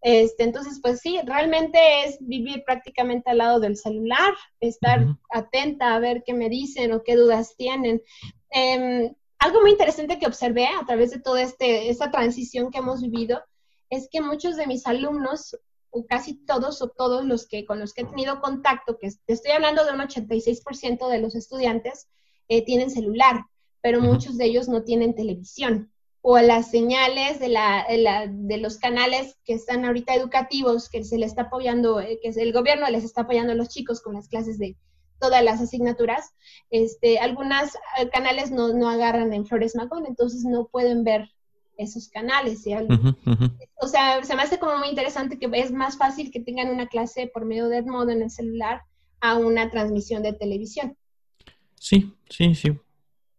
Este, 0.00 0.44
entonces, 0.44 0.80
pues 0.82 1.00
sí, 1.00 1.18
realmente 1.24 1.78
es 2.04 2.18
vivir 2.20 2.62
prácticamente 2.64 3.30
al 3.30 3.38
lado 3.38 3.58
del 3.58 3.76
celular, 3.76 4.34
estar 4.60 5.06
atenta 5.30 5.94
a 5.94 5.98
ver 5.98 6.22
qué 6.24 6.34
me 6.34 6.50
dicen 6.50 6.92
o 6.92 7.02
qué 7.02 7.16
dudas 7.16 7.56
tienen. 7.56 8.02
Em, 8.50 9.14
algo 9.38 9.62
muy 9.62 9.72
interesante 9.72 10.18
que 10.18 10.26
observé 10.26 10.66
a 10.66 10.84
través 10.86 11.10
de 11.10 11.20
toda 11.20 11.42
este, 11.42 11.88
esta 11.88 12.10
transición 12.10 12.70
que 12.70 12.78
hemos 12.78 13.02
vivido 13.02 13.42
es 13.90 14.08
que 14.10 14.20
muchos 14.20 14.56
de 14.56 14.66
mis 14.66 14.86
alumnos, 14.86 15.58
o 15.90 16.04
casi 16.06 16.34
todos 16.44 16.82
o 16.82 16.88
todos 16.88 17.24
los 17.24 17.46
que 17.46 17.64
con 17.64 17.80
los 17.80 17.94
que 17.94 18.02
he 18.02 18.06
tenido 18.06 18.40
contacto, 18.40 18.98
que 18.98 19.10
estoy 19.26 19.52
hablando 19.52 19.84
de 19.84 19.92
un 19.92 20.00
86% 20.00 21.08
de 21.08 21.18
los 21.18 21.34
estudiantes, 21.34 22.08
eh, 22.48 22.64
tienen 22.64 22.90
celular, 22.90 23.44
pero 23.80 24.00
muchos 24.00 24.36
de 24.36 24.46
ellos 24.46 24.68
no 24.68 24.82
tienen 24.82 25.14
televisión. 25.14 25.90
O 26.22 26.38
las 26.38 26.70
señales 26.70 27.38
de, 27.38 27.48
la, 27.48 27.84
de, 28.30 28.56
los 28.56 28.78
canales 28.78 29.36
que 29.44 29.52
están 29.52 29.84
ahorita 29.84 30.14
educativos, 30.14 30.88
que 30.88 31.04
se 31.04 31.18
les 31.18 31.30
está 31.30 31.42
apoyando, 31.42 32.00
eh, 32.00 32.18
que 32.22 32.30
el 32.30 32.52
gobierno 32.52 32.88
les 32.88 33.04
está 33.04 33.22
apoyando 33.22 33.52
a 33.52 33.56
los 33.56 33.68
chicos 33.68 34.00
con 34.00 34.14
las 34.14 34.28
clases 34.28 34.58
de 34.58 34.76
todas 35.20 35.44
las 35.44 35.60
asignaturas, 35.60 36.30
este, 36.70 37.18
algunas 37.18 37.74
eh, 37.98 38.08
canales 38.10 38.50
no, 38.50 38.72
no 38.72 38.88
agarran 38.88 39.32
en 39.34 39.46
Flores 39.46 39.76
Magón, 39.76 40.06
entonces 40.06 40.44
no 40.44 40.66
pueden 40.66 41.04
ver 41.04 41.28
esos 41.76 42.08
canales. 42.08 42.64
O 43.76 43.88
sea, 43.88 44.22
se 44.22 44.36
me 44.36 44.42
hace 44.42 44.58
como 44.58 44.78
muy 44.78 44.88
interesante 44.88 45.38
que 45.38 45.48
es 45.52 45.72
más 45.72 45.98
fácil 45.98 46.30
que 46.30 46.40
tengan 46.40 46.70
una 46.70 46.86
clase 46.86 47.26
por 47.26 47.44
medio 47.44 47.68
de 47.68 47.78
Edmodo 47.78 48.10
en 48.10 48.22
el 48.22 48.30
celular 48.30 48.82
a 49.20 49.36
una 49.36 49.70
transmisión 49.70 50.22
de 50.22 50.32
televisión. 50.32 50.96
Sí, 51.84 52.14
sí, 52.30 52.54
sí. 52.54 52.72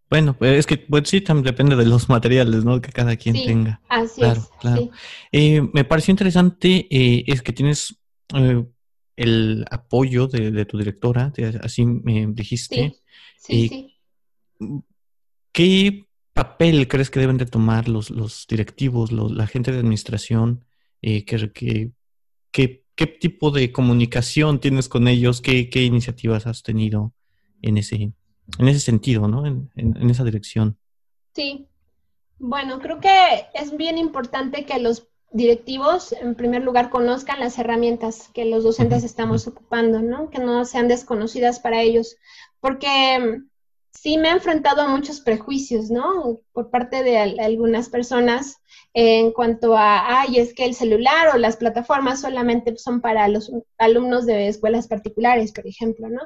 Bueno, 0.07 0.37
pues 0.37 0.59
es 0.59 0.67
que 0.67 0.77
pues 0.77 1.09
sí, 1.09 1.19
también 1.19 1.45
depende 1.45 1.75
de 1.75 1.87
los 1.87 2.09
materiales, 2.09 2.63
¿no? 2.63 2.79
Que 2.79 2.91
cada 2.91 3.15
quien 3.15 3.33
tenga. 3.43 3.81
Así 3.89 4.21
es. 4.23 4.47
Claro. 4.59 4.91
Eh, 5.31 5.67
me 5.73 5.83
pareció 5.83 6.11
interesante 6.11 6.85
eh, 6.91 7.23
es 7.25 7.41
que 7.41 7.53
tienes 7.53 7.97
eh, 8.35 8.63
el 9.15 9.65
apoyo 9.71 10.27
de, 10.27 10.63
tu 10.65 10.77
directora, 10.77 11.33
así 11.63 11.87
me 11.87 12.27
dijiste. 12.27 12.93
Sí, 13.35 13.67
sí, 13.67 13.97
sí. 14.59 14.85
¿Qué 15.51 16.05
papel 16.33 16.87
crees 16.87 17.09
que 17.09 17.19
deben 17.19 17.37
de 17.37 17.47
tomar 17.47 17.89
los, 17.89 18.11
los 18.11 18.45
directivos, 18.47 19.11
la 19.11 19.47
gente 19.47 19.71
de 19.71 19.79
administración? 19.79 20.65
que, 21.01 21.25
que, 22.51 22.83
¿Qué 22.95 23.07
tipo 23.07 23.49
de 23.49 23.71
comunicación 23.71 24.59
tienes 24.59 24.87
con 24.87 25.07
ellos? 25.07 25.41
¿Qué, 25.41 25.67
qué 25.67 25.83
iniciativas 25.83 26.45
has 26.45 26.61
tenido 26.61 27.11
en 27.63 27.77
ese 27.77 28.11
en 28.59 28.67
ese 28.67 28.79
sentido, 28.79 29.27
¿no? 29.27 29.45
En, 29.45 30.09
esa 30.09 30.23
dirección. 30.23 30.77
Sí. 31.33 31.67
Bueno, 32.37 32.79
creo 32.79 32.99
que 32.99 33.47
es 33.53 33.75
bien 33.75 33.97
importante 33.97 34.65
que 34.65 34.79
los 34.79 35.07
directivos, 35.31 36.13
en 36.13 36.35
primer 36.35 36.63
lugar, 36.63 36.89
conozcan 36.89 37.39
las 37.39 37.57
herramientas 37.57 38.29
que 38.33 38.45
los 38.45 38.63
docentes 38.63 39.03
estamos 39.03 39.47
ocupando, 39.47 40.01
¿no? 40.01 40.29
Que 40.29 40.39
no 40.39 40.65
sean 40.65 40.87
desconocidas 40.87 41.59
para 41.59 41.81
ellos, 41.81 42.17
porque 42.59 43.19
mm, 43.19 43.49
sí 43.91 44.17
me 44.17 44.29
he 44.29 44.31
enfrentado 44.31 44.81
a 44.81 44.87
muchos 44.87 45.21
prejuicios, 45.21 45.89
¿no? 45.89 46.39
Por 46.53 46.69
parte 46.69 47.03
de 47.03 47.17
algunas 47.17 47.89
personas 47.89 48.57
en 48.93 49.31
cuanto 49.31 49.75
a, 49.75 50.21
ay, 50.21 50.39
es 50.39 50.53
que 50.53 50.63
el 50.63 50.73
celular 50.73 51.35
o 51.35 51.37
las 51.37 51.57
plataformas 51.57 52.21
solamente 52.21 52.77
son 52.77 53.01
para 53.01 53.27
los 53.27 53.51
alumnos 53.77 54.25
de 54.25 54.47
escuelas 54.47 54.87
particulares, 54.87 55.51
por 55.51 55.67
ejemplo, 55.67 56.07
¿no? 56.09 56.21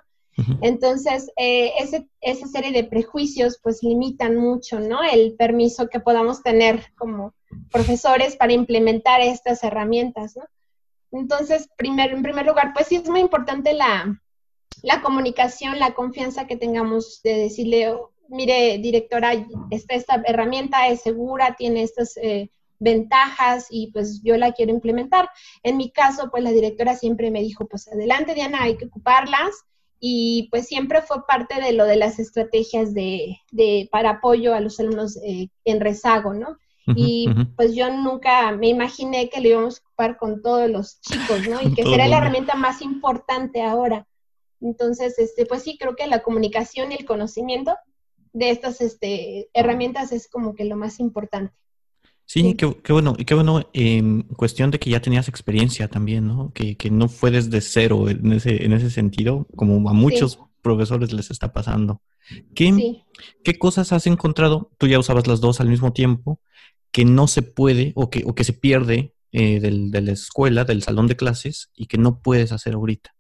Entonces, 0.62 1.31
eh, 1.38 1.74
esa 2.22 2.48
serie 2.48 2.72
de 2.72 2.84
prejuicios 2.84 3.60
pues 3.62 3.84
limitan 3.84 4.36
mucho, 4.36 4.79
¿no? 4.79 5.01
El 5.03 5.36
permiso 5.36 5.88
que 5.89 6.00
podamos 6.00 6.43
tener 6.43 6.93
como 6.98 7.34
profesores 7.72 8.36
para 8.36 8.53
implementar 8.53 9.22
estas 9.22 9.63
herramientas, 9.63 10.36
¿no? 10.36 10.43
Entonces, 11.12 11.69
primer, 11.75 12.12
en 12.12 12.24
primer 12.24 12.46
lugar, 12.46 12.72
pues 12.74 12.88
sí 12.88 12.96
es 12.96 13.10
muy 13.10 13.19
importante 13.19 13.74
la, 13.74 14.22
comunicación, 15.01 15.79
la 15.79 15.93
confianza 15.93 16.46
que 16.46 16.55
tengamos 16.55 17.22
de 17.24 17.34
decirle, 17.36 17.89
oh, 17.89 18.12
mire, 18.27 18.77
directora, 18.77 19.34
esta, 19.72 19.96
esta 19.96 20.22
herramienta 20.25 20.88
es 20.88 21.01
segura, 21.01 21.55
tiene 21.58 21.81
estas 21.81 22.15
eh, 22.17 22.51
ventajas 22.77 23.67
y 23.69 23.91
pues 23.91 24.22
yo 24.24 24.38
la 24.38 24.53
quiero 24.53 24.72
implementar. 24.72 25.29
En 25.63 25.77
mi 25.77 25.91
caso, 25.91 26.29
pues 26.29 26.43
la 26.43 26.51
directora 26.51 26.96
siempre 26.96 27.31
me 27.31 27.41
dijo, 27.41 27.67
pues 27.67 27.88
adelante 27.88 28.36
Diana, 28.36 28.63
hay 28.63 28.77
que 28.77 28.86
ocuparlas 28.86 29.65
y 30.00 30.48
pues 30.51 30.68
siempre 30.68 31.01
fue 31.01 31.25
parte 31.27 31.62
de 31.62 31.74
lo 31.74 31.86
de 31.86 31.98
las 31.98 32.20
estrategias 32.20 32.94
de, 32.94 33.38
de 33.51 33.89
para 33.91 34.12
apoyo 34.12 34.53
a 34.53 34.60
los 34.60 34.79
alumnos 34.79 35.18
eh, 35.24 35.50
en 35.65 35.79
rezago, 35.79 36.34
¿no? 36.34 36.58
y 36.96 37.29
pues 37.56 37.75
yo 37.75 37.91
nunca 37.91 38.51
me 38.51 38.68
imaginé 38.68 39.29
que 39.29 39.41
lo 39.41 39.50
íbamos 39.50 39.77
a 39.77 39.82
ocupar 39.84 40.18
con 40.18 40.41
todos 40.41 40.70
los 40.70 41.00
chicos, 41.01 41.48
¿no? 41.48 41.60
Y 41.62 41.74
que 41.74 41.84
será 41.84 42.08
la 42.08 42.18
herramienta 42.18 42.56
más 42.56 42.82
importante 42.82 43.62
ahora. 43.62 44.08
Entonces, 44.62 45.18
este, 45.20 45.46
pues 45.46 45.63
sí, 45.63 45.77
creo 45.77 45.96
que 45.96 46.08
la 46.08 46.22
comunicación 46.22 46.91
y 46.91 46.96
el 46.96 47.06
conocimiento 47.06 47.75
de 48.34 48.50
estas 48.50 48.82
este, 48.82 49.50
herramientas 49.53 50.12
es 50.12 50.27
como 50.27 50.56
que 50.56 50.65
lo 50.65 50.75
más 50.75 51.00
importante. 51.00 51.53
Sí, 52.31 52.53
Qué, 52.53 52.93
bueno, 52.93 53.15
y 53.17 53.25
qué 53.25 53.33
bueno 53.33 53.67
en 53.74 54.21
cuestión 54.21 54.69
de 54.69 54.77
que 54.77 54.91
ya 54.91 55.01
tenías 55.01 55.27
experiencia 55.27 55.88
también, 55.88 56.27
¿no? 56.27 56.53
Que, 56.53 56.77
que 56.77 56.91
no 56.91 57.09
fue 57.09 57.31
desde 57.31 57.59
cero 57.59 58.07
en 58.07 58.33
ese, 58.33 58.65
en 58.65 58.74
ese 58.74 58.91
sentido, 58.91 59.48
como 59.55 59.89
a 59.89 59.93
muchos 59.93 60.38
profesores 60.62 61.12
les 61.12 61.31
está 61.31 61.51
pasando. 61.53 62.03
¿Qué, 62.53 63.03
¿Qué 63.43 63.57
cosas 63.57 63.91
has 63.93 64.05
encontrado? 64.05 64.69
Tú 64.77 64.86
ya 64.86 65.00
usabas 65.00 65.25
las 65.25 65.41
dos 65.41 65.59
al 65.59 65.69
mismo 65.69 65.91
tiempo, 65.91 66.39
que 66.91 67.03
no 67.03 67.25
se 67.27 67.41
puede 67.41 67.93
o 67.95 68.12
que, 68.12 68.21
o 68.27 68.36
que 68.36 68.43
se 68.43 68.53
pierde 68.53 69.15
eh, 69.31 69.59
del, 69.59 69.89
de 69.89 70.01
la 70.01 70.12
escuela, 70.12 70.65
del 70.65 70.83
salón 70.83 71.07
de 71.07 71.15
clases, 71.15 71.71
y 71.74 71.88
que 71.88 71.98
no 71.98 72.21
puedes 72.21 72.51
hacer 72.51 72.75
ahorita. 72.75 73.15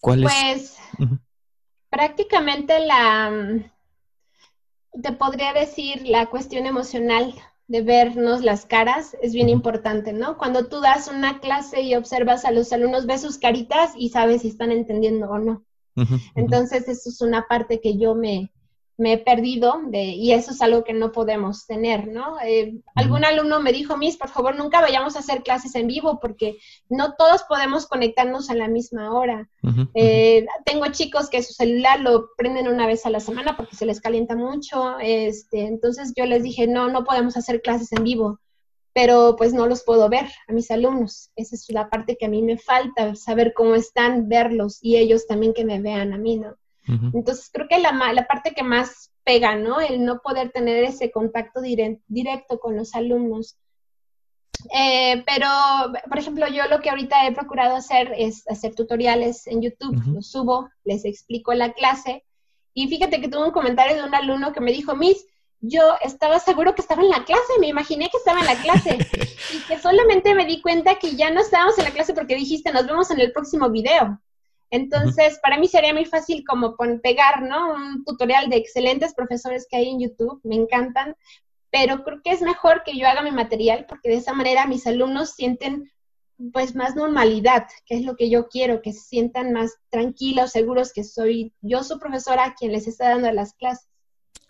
¿Cuál 0.00 0.24
es? 0.24 0.76
Pues 0.98 1.08
prácticamente 1.88 2.84
la, 2.84 3.30
mm, 3.30 5.00
te 5.02 5.12
podría 5.12 5.52
decir 5.52 6.02
la 6.08 6.26
cuestión 6.26 6.66
emocional 6.66 7.32
de 7.70 7.82
vernos 7.82 8.42
las 8.42 8.66
caras 8.66 9.16
es 9.22 9.32
bien 9.32 9.48
importante, 9.48 10.12
¿no? 10.12 10.36
Cuando 10.36 10.66
tú 10.66 10.80
das 10.80 11.06
una 11.06 11.38
clase 11.38 11.82
y 11.82 11.94
observas 11.94 12.44
a 12.44 12.50
los 12.50 12.72
alumnos, 12.72 13.06
ves 13.06 13.20
sus 13.20 13.38
caritas 13.38 13.92
y 13.96 14.08
sabes 14.08 14.42
si 14.42 14.48
están 14.48 14.72
entendiendo 14.72 15.30
o 15.30 15.38
no. 15.38 15.64
Entonces, 16.34 16.88
eso 16.88 17.08
es 17.10 17.20
una 17.20 17.46
parte 17.46 17.80
que 17.80 17.96
yo 17.96 18.16
me, 18.16 18.50
me 19.00 19.14
he 19.14 19.18
perdido 19.18 19.80
de, 19.86 20.02
y 20.04 20.32
eso 20.32 20.50
es 20.50 20.60
algo 20.60 20.84
que 20.84 20.92
no 20.92 21.10
podemos 21.10 21.66
tener, 21.66 22.06
¿no? 22.06 22.36
Eh, 22.44 22.74
algún 22.94 23.24
alumno 23.24 23.58
me 23.58 23.72
dijo, 23.72 23.96
Miss, 23.96 24.18
por 24.18 24.28
favor, 24.28 24.54
nunca 24.56 24.82
vayamos 24.82 25.16
a 25.16 25.20
hacer 25.20 25.42
clases 25.42 25.74
en 25.74 25.86
vivo 25.86 26.20
porque 26.20 26.58
no 26.90 27.14
todos 27.16 27.42
podemos 27.44 27.86
conectarnos 27.86 28.50
a 28.50 28.54
la 28.54 28.68
misma 28.68 29.14
hora. 29.14 29.48
Eh, 29.94 30.46
tengo 30.66 30.86
chicos 30.92 31.30
que 31.30 31.42
su 31.42 31.54
celular 31.54 32.00
lo 32.00 32.28
prenden 32.36 32.68
una 32.68 32.86
vez 32.86 33.06
a 33.06 33.10
la 33.10 33.20
semana 33.20 33.56
porque 33.56 33.74
se 33.74 33.86
les 33.86 34.02
calienta 34.02 34.36
mucho, 34.36 34.98
este, 35.00 35.62
entonces 35.66 36.12
yo 36.14 36.26
les 36.26 36.42
dije, 36.42 36.66
no, 36.66 36.88
no 36.88 37.02
podemos 37.04 37.38
hacer 37.38 37.62
clases 37.62 37.90
en 37.92 38.04
vivo, 38.04 38.38
pero 38.92 39.34
pues 39.38 39.54
no 39.54 39.66
los 39.66 39.82
puedo 39.82 40.10
ver 40.10 40.26
a 40.46 40.52
mis 40.52 40.70
alumnos. 40.70 41.30
Esa 41.36 41.54
es 41.54 41.64
la 41.70 41.88
parte 41.88 42.18
que 42.18 42.26
a 42.26 42.30
mí 42.30 42.42
me 42.42 42.58
falta, 42.58 43.14
saber 43.14 43.54
cómo 43.54 43.76
están, 43.76 44.28
verlos 44.28 44.78
y 44.82 44.98
ellos 44.98 45.26
también 45.26 45.54
que 45.54 45.64
me 45.64 45.80
vean 45.80 46.12
a 46.12 46.18
mí, 46.18 46.36
¿no? 46.36 46.54
Entonces, 47.14 47.50
creo 47.52 47.68
que 47.68 47.78
la, 47.78 47.92
la 48.12 48.26
parte 48.26 48.52
que 48.52 48.62
más 48.62 49.12
pega, 49.24 49.56
¿no? 49.56 49.80
El 49.80 50.04
no 50.04 50.20
poder 50.20 50.50
tener 50.50 50.84
ese 50.84 51.10
contacto 51.10 51.60
directo 51.60 52.58
con 52.58 52.76
los 52.76 52.94
alumnos. 52.94 53.56
Eh, 54.74 55.22
pero, 55.26 55.46
por 56.08 56.18
ejemplo, 56.18 56.46
yo 56.48 56.66
lo 56.68 56.80
que 56.80 56.90
ahorita 56.90 57.26
he 57.26 57.32
procurado 57.32 57.76
hacer 57.76 58.12
es 58.16 58.48
hacer 58.48 58.74
tutoriales 58.74 59.46
en 59.46 59.62
YouTube, 59.62 60.02
los 60.06 60.30
subo, 60.30 60.68
les 60.84 61.04
explico 61.04 61.54
la 61.54 61.72
clase. 61.72 62.24
Y 62.74 62.88
fíjate 62.88 63.20
que 63.20 63.28
tuve 63.28 63.46
un 63.46 63.52
comentario 63.52 63.96
de 63.96 64.04
un 64.04 64.14
alumno 64.14 64.52
que 64.52 64.60
me 64.60 64.72
dijo, 64.72 64.94
Miss, 64.94 65.24
yo 65.60 65.82
estaba 66.02 66.38
seguro 66.38 66.74
que 66.74 66.82
estaba 66.82 67.02
en 67.02 67.10
la 67.10 67.24
clase, 67.24 67.58
me 67.60 67.68
imaginé 67.68 68.08
que 68.10 68.16
estaba 68.16 68.40
en 68.40 68.46
la 68.46 68.56
clase. 68.56 68.98
y 69.54 69.58
que 69.66 69.78
solamente 69.78 70.34
me 70.34 70.46
di 70.46 70.60
cuenta 70.60 70.96
que 70.96 71.16
ya 71.16 71.30
no 71.30 71.40
estábamos 71.40 71.78
en 71.78 71.84
la 71.84 71.90
clase 71.90 72.14
porque 72.14 72.36
dijiste, 72.36 72.72
nos 72.72 72.86
vemos 72.86 73.10
en 73.10 73.20
el 73.20 73.32
próximo 73.32 73.70
video. 73.70 74.20
Entonces, 74.70 75.38
para 75.42 75.58
mí 75.58 75.66
sería 75.66 75.92
muy 75.92 76.04
fácil 76.04 76.44
como 76.46 76.76
pegar, 77.02 77.42
¿no? 77.42 77.74
Un 77.74 78.04
tutorial 78.04 78.48
de 78.48 78.56
excelentes 78.56 79.14
profesores 79.14 79.66
que 79.68 79.76
hay 79.76 79.88
en 79.88 80.00
YouTube, 80.00 80.40
me 80.44 80.54
encantan, 80.54 81.16
pero 81.70 82.04
creo 82.04 82.20
que 82.22 82.30
es 82.30 82.42
mejor 82.42 82.82
que 82.84 82.96
yo 82.96 83.06
haga 83.06 83.22
mi 83.22 83.32
material 83.32 83.86
porque 83.88 84.08
de 84.08 84.16
esa 84.16 84.32
manera 84.32 84.66
mis 84.66 84.86
alumnos 84.86 85.30
sienten 85.30 85.90
pues 86.52 86.74
más 86.74 86.96
normalidad, 86.96 87.66
que 87.84 87.96
es 87.96 88.02
lo 88.02 88.16
que 88.16 88.30
yo 88.30 88.48
quiero, 88.48 88.80
que 88.80 88.92
se 88.92 89.00
sientan 89.00 89.52
más 89.52 89.74
tranquilos, 89.90 90.52
seguros 90.52 90.92
que 90.92 91.04
soy 91.04 91.52
yo 91.60 91.84
su 91.84 91.98
profesora 91.98 92.54
quien 92.58 92.72
les 92.72 92.86
está 92.86 93.10
dando 93.10 93.30
las 93.32 93.52
clases. 93.54 93.88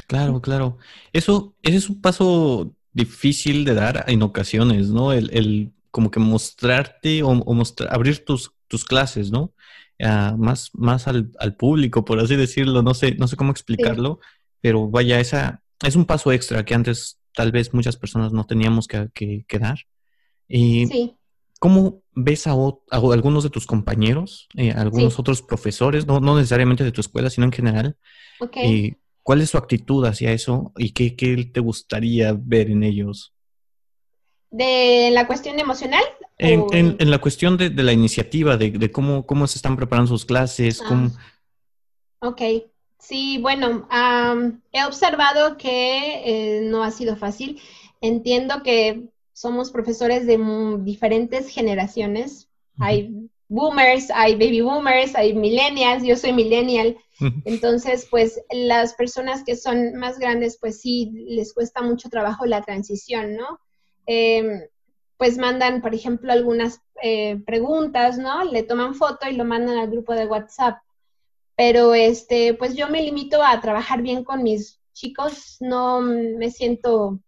Claro, 0.07 0.41
claro. 0.41 0.79
Eso, 1.13 1.55
ese 1.63 1.77
es 1.77 1.89
un 1.89 2.01
paso 2.01 2.75
difícil 2.93 3.65
de 3.65 3.75
dar 3.75 4.05
en 4.09 4.23
ocasiones, 4.23 4.89
¿no? 4.89 5.13
El, 5.13 5.73
como 5.91 6.11
que 6.11 6.21
mostrarte 6.21 7.23
o, 7.23 7.35
mostrar, 7.35 7.93
abrir 7.93 8.25
tus, 8.25 8.53
tus 8.69 8.85
clases, 8.85 9.31
¿no? 9.31 9.53
Más, 10.39 10.71
más 10.75 11.07
al, 11.09 11.31
público, 11.59 12.05
por 12.05 12.19
así 12.21 12.37
decirlo, 12.37 12.83
no 12.83 12.95
sé, 12.95 13.15
no 13.17 13.29
sé 13.29 13.37
cómo 13.37 13.51
explicarlo, 13.51 14.21
pero 14.61 14.89
vaya, 14.89 15.21
esa 15.21 15.63
es 15.83 15.97
un 15.97 16.05
paso 16.05 16.33
extra 16.33 16.65
que 16.65 16.75
antes 16.75 17.21
tal 17.35 17.53
vez 17.53 17.73
muchas 17.75 17.97
personas 17.97 18.33
no 18.33 18.45
teníamos 18.45 18.89
que, 18.89 19.09
que, 19.15 19.59
dar. 19.59 19.79
Y 20.49 21.15
¿Cómo 21.61 22.03
ves 22.15 22.47
a, 22.47 22.55
algunos 22.91 23.45
de 23.45 23.51
tus 23.51 23.67
compañeros, 23.67 24.49
eh, 24.57 24.73
algunos 24.73 25.19
otros 25.19 25.43
profesores, 25.43 26.07
no, 26.07 26.19
no, 26.19 26.35
necesariamente 26.37 26.85
de 26.85 26.93
tu 26.93 27.03
escuela, 27.03 27.29
sino 27.29 27.45
en 27.45 27.53
general? 27.53 27.97
Okay. 28.41 28.97
¿Cuál 29.23 29.43
es 29.43 29.51
su 29.51 29.59
actitud 29.59 30.07
hacia 30.07 30.33
eso 30.33 30.73
y 30.79 30.93
qué, 30.93 31.15
qué 31.17 31.45
te 31.45 31.61
gustaría 31.61 32.35
ver 32.35 32.71
en 32.71 32.83
ellos? 32.83 33.35
¿De 34.51 35.11
la 35.13 35.27
cuestión 35.27 35.59
emocional? 35.61 36.03
En, 36.39 37.11
la 37.11 37.19
cuestión 37.19 37.57
de, 37.57 37.71
la 37.71 37.93
iniciativa, 37.93 38.57
de, 38.57 38.91
cómo, 38.91 39.25
cómo 39.27 39.47
se 39.47 39.59
están 39.59 39.77
preparando 39.77 40.09
sus 40.09 40.25
clases. 40.25 40.83
Ah. 40.85 41.11
Ok, 42.21 42.43
sí, 42.99 43.39
bueno, 43.39 43.89
he 44.73 44.85
observado 44.85 45.57
que 45.57 46.23
eh, 46.25 46.61
no 46.63 46.83
ha 46.83 46.91
sido 46.91 47.17
fácil. 47.17 47.61
Entiendo 48.01 48.63
que 48.63 49.09
somos 49.33 49.71
profesores 49.71 50.27
de 50.27 50.39
diferentes 50.81 51.49
generaciones. 51.49 52.49
Hay 52.79 53.31
boomers, 53.49 54.11
hay 54.11 54.35
baby 54.35 54.61
boomers, 54.63 55.15
hay 55.15 55.35
millennials, 55.35 56.05
yo 56.05 56.17
soy 56.17 56.33
millennial. 56.33 56.97
Entonces, 57.45 58.07
pues 58.11 58.41
las 58.51 58.95
personas 58.95 59.45
que 59.45 59.57
son 59.57 59.95
más 59.97 60.19
grandes, 60.19 60.59
pues 60.59 60.81
sí, 60.81 61.11
les 61.29 61.53
cuesta 61.53 61.83
mucho 61.83 62.09
trabajo 62.09 62.47
la 62.47 62.63
transición, 62.63 63.37
¿no? 63.37 63.61
Em, 64.13 64.67
pues 65.19 65.39
mandan, 65.39 65.83
por 65.83 65.95
ejemplo, 65.95 66.33
algunas 66.33 66.81
eh, 67.01 67.41
preguntas, 67.47 68.19
¿no? 68.19 68.43
Le 68.43 68.65
toman 68.65 68.97
foto 68.97 69.29
y 69.29 69.37
lo 69.37 69.45
mandan 69.45 69.79
al 69.79 69.89
grupo 69.89 70.15
de 70.15 70.27
WhatsApp. 70.27 70.79
Pero, 71.55 71.95
este, 71.95 72.55
pues 72.55 72.75
yo 72.75 72.89
me 72.89 73.03
limito 73.03 73.41
a 73.41 73.61
trabajar 73.61 74.03
bien 74.03 74.25
con 74.25 74.43
mis 74.43 74.81
chicos, 74.95 75.59
no 75.61 76.01
me 76.01 76.51
siento 76.51 77.21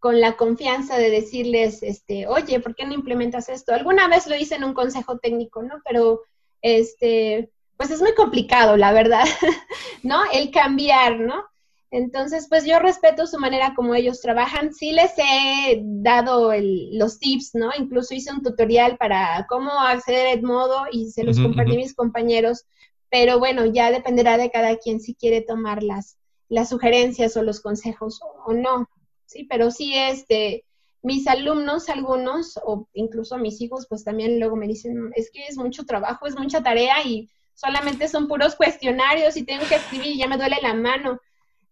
con 0.00 0.20
la 0.20 0.36
confianza 0.36 0.98
de 0.98 1.08
decirles, 1.08 1.82
este, 1.82 2.26
oye, 2.26 2.60
¿por 2.60 2.74
qué 2.74 2.84
no 2.84 2.92
implementas 2.92 3.48
esto? 3.48 3.72
Alguna 3.72 4.06
vez 4.08 4.26
lo 4.26 4.36
hice 4.36 4.56
en 4.56 4.64
un 4.64 4.74
consejo 4.74 5.18
técnico, 5.18 5.62
¿no? 5.62 5.80
Pero, 5.82 6.24
este, 6.60 7.50
pues 7.78 7.90
es 7.90 8.02
muy 8.02 8.14
complicado, 8.14 8.76
la 8.76 8.92
verdad, 8.92 9.24
¿no? 10.02 10.20
El 10.30 10.50
cambiar, 10.50 11.20
¿no? 11.20 11.46
Entonces, 11.90 12.48
pues 12.50 12.66
yo 12.66 12.78
respeto 12.78 13.26
su 13.26 13.38
manera 13.38 13.72
como 13.74 13.94
ellos 13.94 14.20
trabajan. 14.20 14.74
Sí 14.74 14.92
les 14.92 15.12
he 15.16 15.80
dado 15.82 16.52
los 16.92 17.18
tips, 17.18 17.54
¿no? 17.54 17.70
Incluso 17.78 18.14
hice 18.14 18.32
un 18.32 18.42
tutorial 18.42 18.98
para 18.98 19.46
cómo 19.48 19.70
acceder 19.72 20.26
a 20.26 20.32
Edmodo 20.32 20.84
y 20.92 21.10
se 21.10 21.24
los 21.24 21.40
compartí 21.40 21.72
a 21.72 21.76
mis 21.76 21.94
compañeros. 21.94 22.66
Pero 23.10 23.38
bueno, 23.38 23.64
ya 23.64 23.90
dependerá 23.90 24.36
de 24.36 24.50
cada 24.50 24.76
quien 24.76 25.00
si 25.00 25.14
quiere 25.14 25.40
tomar 25.40 25.82
las, 25.82 26.18
las 26.50 26.68
sugerencias 26.68 27.36
o 27.38 27.42
los 27.42 27.60
consejos 27.60 28.20
o, 28.44 28.52
no. 28.52 28.90
Sí, 29.24 29.44
pero 29.44 29.70
sí, 29.70 29.94
este, 29.96 30.64
mis 31.02 31.26
alumnos, 31.26 31.88
algunos, 31.88 32.58
o 32.64 32.86
incluso 32.92 33.38
mis 33.38 33.62
hijos, 33.62 33.86
pues 33.88 34.04
también 34.04 34.38
luego 34.38 34.56
me 34.56 34.66
dicen, 34.66 35.10
es 35.14 35.30
que 35.30 35.46
es 35.46 35.56
mucho 35.56 35.84
trabajo, 35.84 36.26
es 36.26 36.36
mucha 36.36 36.62
tarea 36.62 37.02
y 37.02 37.30
solamente 37.54 38.08
son 38.08 38.28
puros 38.28 38.56
cuestionarios 38.56 39.38
y 39.38 39.44
tengo 39.44 39.66
que 39.66 39.76
escribir 39.76 40.08
y 40.08 40.18
ya 40.18 40.28
me 40.28 40.36
duele 40.36 40.56
la 40.60 40.74
mano. 40.74 41.18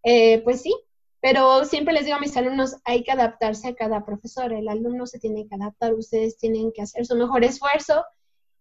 Eh, 0.08 0.40
pues 0.44 0.62
sí, 0.62 0.72
pero 1.20 1.64
siempre 1.64 1.92
les 1.92 2.04
digo 2.04 2.16
a 2.16 2.20
mis 2.20 2.36
alumnos, 2.36 2.76
hay 2.84 3.02
que 3.02 3.10
adaptarse 3.10 3.66
a 3.66 3.74
cada 3.74 4.04
profesor, 4.04 4.52
el 4.52 4.68
alumno 4.68 5.04
se 5.04 5.18
tiene 5.18 5.48
que 5.48 5.56
adaptar, 5.56 5.94
ustedes 5.94 6.38
tienen 6.38 6.70
que 6.70 6.82
hacer 6.82 7.04
su 7.04 7.16
mejor 7.16 7.42
esfuerzo 7.42 8.04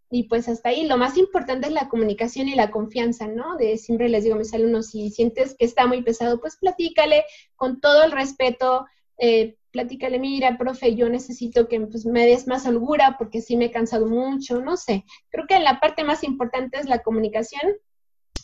y 0.09 0.23
pues 0.23 0.49
hasta 0.49 0.69
ahí, 0.69 0.87
lo 0.87 0.97
más 0.97 1.17
importante 1.17 1.67
es 1.67 1.73
la 1.73 1.87
comunicación 1.87 2.47
y 2.47 2.55
la 2.55 2.71
confianza, 2.71 3.27
¿no? 3.27 3.57
De 3.57 3.77
siempre 3.77 4.09
les 4.09 4.23
digo 4.23 4.35
a 4.35 4.39
mis 4.39 4.55
alumnos, 4.55 4.87
si 4.87 5.11
sientes 5.11 5.55
que 5.55 5.65
está 5.65 5.85
muy 5.85 6.01
pesado, 6.01 6.39
pues 6.41 6.57
platícale 6.57 7.25
con 7.55 7.79
todo 7.79 8.03
el 8.03 8.11
respeto, 8.11 8.87
eh, 9.19 9.55
platícale, 9.69 10.17
mira, 10.17 10.57
profe, 10.57 10.95
yo 10.95 11.09
necesito 11.09 11.67
que 11.67 11.79
pues, 11.81 12.07
me 12.07 12.25
des 12.25 12.47
más 12.47 12.65
holgura 12.65 13.17
porque 13.19 13.41
sí 13.41 13.55
me 13.55 13.65
he 13.65 13.71
cansado 13.71 14.07
mucho, 14.07 14.61
no 14.61 14.77
sé. 14.77 15.05
Creo 15.29 15.45
que 15.45 15.59
la 15.59 15.79
parte 15.79 16.03
más 16.03 16.23
importante 16.23 16.79
es 16.79 16.87
la 16.87 17.03
comunicación 17.03 17.75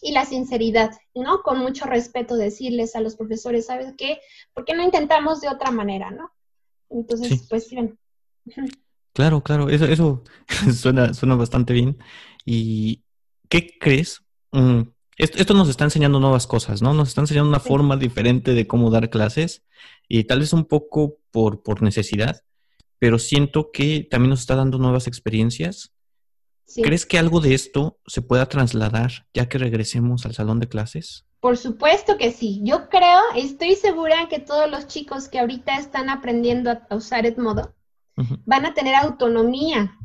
y 0.02 0.12
la 0.12 0.26
sinceridad, 0.26 0.92
¿no? 1.14 1.42
Con 1.44 1.60
mucho 1.60 1.86
respeto 1.86 2.36
decirles 2.36 2.96
a 2.96 3.02
los 3.02 3.16
profesores, 3.16 3.68
¿sabes 3.68 3.94
qué? 3.98 4.20
¿Por 4.54 4.66
qué 4.66 4.74
no 4.74 4.84
intentamos 4.84 5.42
de 5.42 5.50
otra 5.50 5.72
manera, 5.72 6.10
no? 6.12 6.32
Entonces, 6.90 7.46
pues 7.50 7.70
bien. 7.70 7.98
Claro, 9.14 9.42
claro, 9.44 9.70
eso, 9.70 9.86
eso 9.86 10.24
suena, 10.74 11.14
suena 11.14 11.36
bastante 11.36 11.74
bien. 11.74 11.98
¿Y 12.46 13.04
qué 13.50 13.78
crees? 13.80 14.24
Mm, 14.52 14.82
esto, 15.18 15.54
nos 15.54 15.70
está 15.70 15.84
enseñando 15.84 16.20
nuevas 16.20 16.48
cosas, 16.48 16.82
¿no? 16.82 16.94
Nos 16.94 17.10
está 17.10 17.22
enseñando 17.22 17.50
una 17.50 17.60
forma 17.60 17.96
diferente 17.96 18.54
de 18.54 18.66
cómo 18.66 18.90
dar 18.90 19.10
clases 19.10 19.64
y 20.08 20.24
tal 20.24 20.40
vez 20.40 20.52
un 20.52 20.66
poco 20.66 21.20
por, 21.30 21.62
por 21.62 21.84
necesidad, 21.84 22.42
pero 22.98 23.20
siento 23.20 23.72
que 23.72 24.08
también 24.10 24.32
nos 24.32 24.40
está 24.40 24.56
dando 24.56 24.80
nuevas 24.80 25.08
experiencias 25.08 25.94
¿Crees 26.82 27.06
que 27.06 27.20
algo 27.20 27.42
de 27.42 27.54
esto 27.54 28.00
se 28.08 28.22
pueda 28.22 28.48
trasladar 28.48 29.28
ya 29.34 29.50
que 29.50 29.58
regresemos 29.58 30.26
al 30.26 30.34
salón 30.34 30.60
de 30.60 30.70
clases? 30.70 31.26
Por 31.42 31.58
supuesto 31.58 32.18
que 32.18 32.32
sí. 32.32 32.62
Yo 32.64 32.88
creo, 32.90 33.20
estoy 33.36 33.76
segura 33.76 34.28
que 34.30 34.40
todos 34.40 34.70
los 34.70 34.88
chicos 34.88 35.28
que 35.28 35.40
ahorita 35.40 35.78
están 35.78 36.10
aprendiendo 36.10 36.72
a 36.72 36.96
usar 36.96 37.26
Edmodo 37.26 37.74
van 38.46 38.66
a 38.66 38.74
tener 38.74 38.94
autonomía 38.94 39.98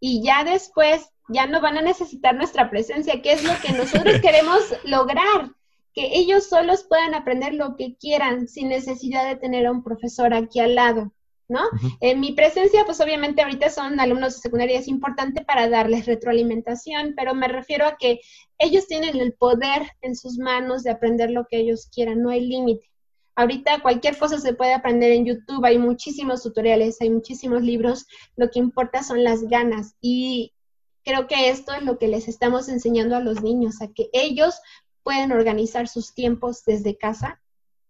y 0.00 0.22
ya 0.22 0.44
después 0.44 1.10
ya 1.28 1.46
no 1.46 1.60
van 1.60 1.76
a 1.76 1.82
necesitar 1.82 2.34
nuestra 2.34 2.70
presencia, 2.70 3.20
que 3.20 3.32
es 3.32 3.44
lo 3.44 3.52
que 3.60 3.72
nosotros 3.72 4.20
queremos 4.22 4.60
lograr, 4.84 5.50
que 5.92 6.16
ellos 6.16 6.48
solos 6.48 6.84
puedan 6.88 7.14
aprender 7.14 7.54
lo 7.54 7.76
que 7.76 7.96
quieran 7.96 8.48
sin 8.48 8.68
necesidad 8.68 9.28
de 9.28 9.36
tener 9.36 9.66
a 9.66 9.72
un 9.72 9.82
profesor 9.82 10.32
aquí 10.32 10.60
al 10.60 10.74
lado. 10.74 11.12
¿No? 11.48 11.62
En 12.00 12.20
mi 12.20 12.32
presencia, 12.32 12.84
pues 12.84 13.00
obviamente 13.00 13.42
ahorita 13.42 13.70
son 13.70 13.98
alumnos 13.98 14.34
de 14.34 14.40
secundaria, 14.40 14.78
es 14.78 14.86
importante 14.86 15.44
para 15.44 15.68
darles 15.68 16.06
retroalimentación, 16.06 17.14
pero 17.16 17.34
me 17.34 17.48
refiero 17.48 17.86
a 17.86 17.96
que 17.96 18.20
ellos 18.58 18.86
tienen 18.86 19.18
el 19.18 19.32
poder 19.32 19.90
en 20.02 20.14
sus 20.14 20.38
manos 20.38 20.82
de 20.82 20.90
aprender 20.90 21.30
lo 21.30 21.46
que 21.46 21.58
ellos 21.58 21.88
quieran, 21.92 22.22
no 22.22 22.30
hay 22.30 22.46
límite. 22.46 22.90
Ahorita 23.34 23.80
cualquier 23.80 24.18
cosa 24.18 24.38
se 24.38 24.52
puede 24.52 24.74
aprender 24.74 25.12
en 25.12 25.24
YouTube, 25.24 25.64
hay 25.64 25.78
muchísimos 25.78 26.42
tutoriales, 26.42 27.00
hay 27.00 27.10
muchísimos 27.10 27.62
libros, 27.62 28.06
lo 28.36 28.50
que 28.50 28.58
importa 28.58 29.02
son 29.02 29.24
las 29.24 29.44
ganas 29.44 29.94
y 30.00 30.52
creo 31.04 31.26
que 31.26 31.48
esto 31.48 31.72
es 31.72 31.82
lo 31.82 31.98
que 31.98 32.08
les 32.08 32.28
estamos 32.28 32.68
enseñando 32.68 33.16
a 33.16 33.20
los 33.20 33.42
niños, 33.42 33.80
a 33.80 33.88
que 33.88 34.10
ellos 34.12 34.60
pueden 35.02 35.32
organizar 35.32 35.88
sus 35.88 36.12
tiempos 36.12 36.64
desde 36.66 36.98
casa 36.98 37.40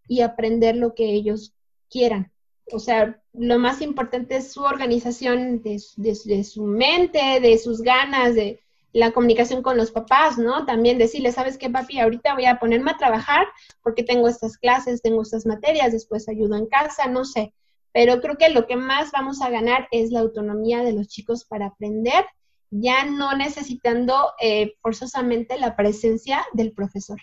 y 0.06 0.20
aprender 0.20 0.76
lo 0.76 0.94
que 0.94 1.12
ellos 1.12 1.54
quieran. 1.90 2.30
O 2.72 2.78
sea, 2.78 3.20
lo 3.32 3.58
más 3.58 3.80
importante 3.80 4.36
es 4.36 4.52
su 4.52 4.62
organización 4.62 5.62
de, 5.62 5.80
de 5.96 6.44
su 6.44 6.64
mente, 6.64 7.40
de 7.40 7.58
sus 7.58 7.80
ganas, 7.82 8.34
de, 8.34 8.60
la 8.92 9.12
comunicación 9.12 9.62
con 9.62 9.76
los 9.76 9.90
papás, 9.90 10.38
¿no? 10.38 10.64
También 10.64 10.98
decirles, 10.98 11.34
¿sabes 11.34 11.58
qué, 11.58 11.68
papi? 11.68 12.00
Ahorita 12.00 12.34
voy 12.34 12.46
a 12.46 12.58
ponerme 12.58 12.90
a 12.90 12.96
trabajar 12.96 13.46
porque 13.82 14.02
tengo 14.02 14.28
estas 14.28 14.56
clases, 14.56 15.02
tengo 15.02 15.22
estas 15.22 15.46
materias, 15.46 15.92
después 15.92 16.28
ayudo 16.28 16.56
en 16.56 16.66
casa, 16.66 17.06
no 17.06 17.24
sé. 17.24 17.52
Pero 17.92 18.20
creo 18.20 18.36
que 18.36 18.50
lo 18.50 18.66
que 18.66 18.76
más 18.76 19.10
vamos 19.12 19.42
a 19.42 19.50
ganar 19.50 19.88
es 19.90 20.10
la 20.10 20.20
autonomía 20.20 20.82
de 20.82 20.92
los 20.92 21.08
chicos 21.08 21.44
para 21.44 21.66
aprender, 21.66 22.24
ya 22.70 23.04
no 23.04 23.36
necesitando 23.36 24.32
eh, 24.40 24.74
forzosamente 24.80 25.58
la 25.58 25.76
presencia 25.76 26.44
del 26.52 26.72
profesor. 26.72 27.20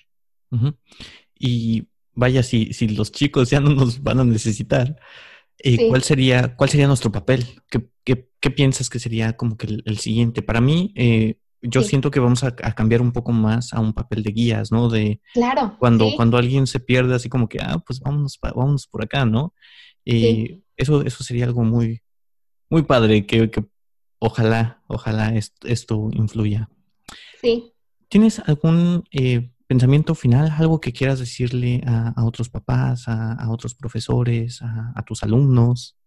Y 1.38 1.88
vaya, 2.14 2.42
si, 2.44 2.74
si 2.74 2.88
los 2.88 3.12
chicos 3.12 3.50
ya 3.50 3.60
no 3.60 3.72
nos 3.72 4.02
van 4.02 4.20
a 4.20 4.24
necesitar, 4.24 4.96
eh, 5.60 5.88
¿cuál, 5.90 6.04
sería, 6.04 6.56
¿cuál 6.56 6.70
sería 6.70 6.88
nuestro 6.88 7.12
papel? 7.12 7.46
¿Qué, 7.70 7.90
qué, 8.04 8.52
piensas 8.52 8.90
que 8.90 9.00
sería 9.00 9.36
como 9.36 9.58
que 9.58 9.68
el, 9.86 9.98
siguiente? 9.98 10.42
Para 10.42 10.62
mí, 10.62 10.94
eh, 10.96 11.40
yo 11.62 11.82
siento 11.82 12.12
que 12.12 12.20
vamos 12.20 12.44
a, 12.44 12.56
cambiar 12.56 13.02
un 13.02 13.12
poco 13.12 13.32
más 13.32 13.74
a 13.74 13.80
un 13.80 13.94
papel 13.94 14.22
de 14.22 14.32
guías, 14.32 14.72
¿no? 14.72 14.90
De 14.90 15.20
claro, 15.34 15.76
cuando, 15.80 16.12
cuando 16.16 16.38
alguien 16.38 16.68
se 16.68 16.80
pierde 16.80 17.16
así 17.16 17.30
como 17.30 17.50
que, 17.50 17.60
ah, 17.60 17.82
pues 17.86 18.00
vámonos, 18.00 18.38
vámonos 18.42 18.88
por 18.88 19.04
acá, 19.04 19.26
¿no? 19.26 19.54
Y 20.04 20.62
eso, 20.78 21.02
eso 21.04 21.24
sería 21.24 21.46
algo 21.46 21.64
muy, 21.64 22.02
muy 22.70 22.84
padre, 22.84 23.26
que, 23.26 23.50
ojalá, 24.20 24.84
ojalá 24.88 25.34
esto, 25.64 26.10
influya. 26.14 26.70
Sí. 27.42 27.72
¿Tienes 28.08 28.40
algún 28.40 29.04
eh, 29.12 29.50
pensamiento 29.68 30.16
final, 30.16 30.52
algo 30.58 30.80
que 30.80 30.94
quieras 30.94 31.20
decirle 31.20 31.82
a, 31.86 32.24
otros 32.26 32.50
papás, 32.50 33.06
a, 33.08 33.50
otros 33.50 33.76
profesores, 33.76 34.62
a, 34.62 35.04
tus 35.06 35.24
alumnos? 35.24 35.98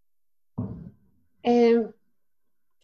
Eh, 1.43 1.87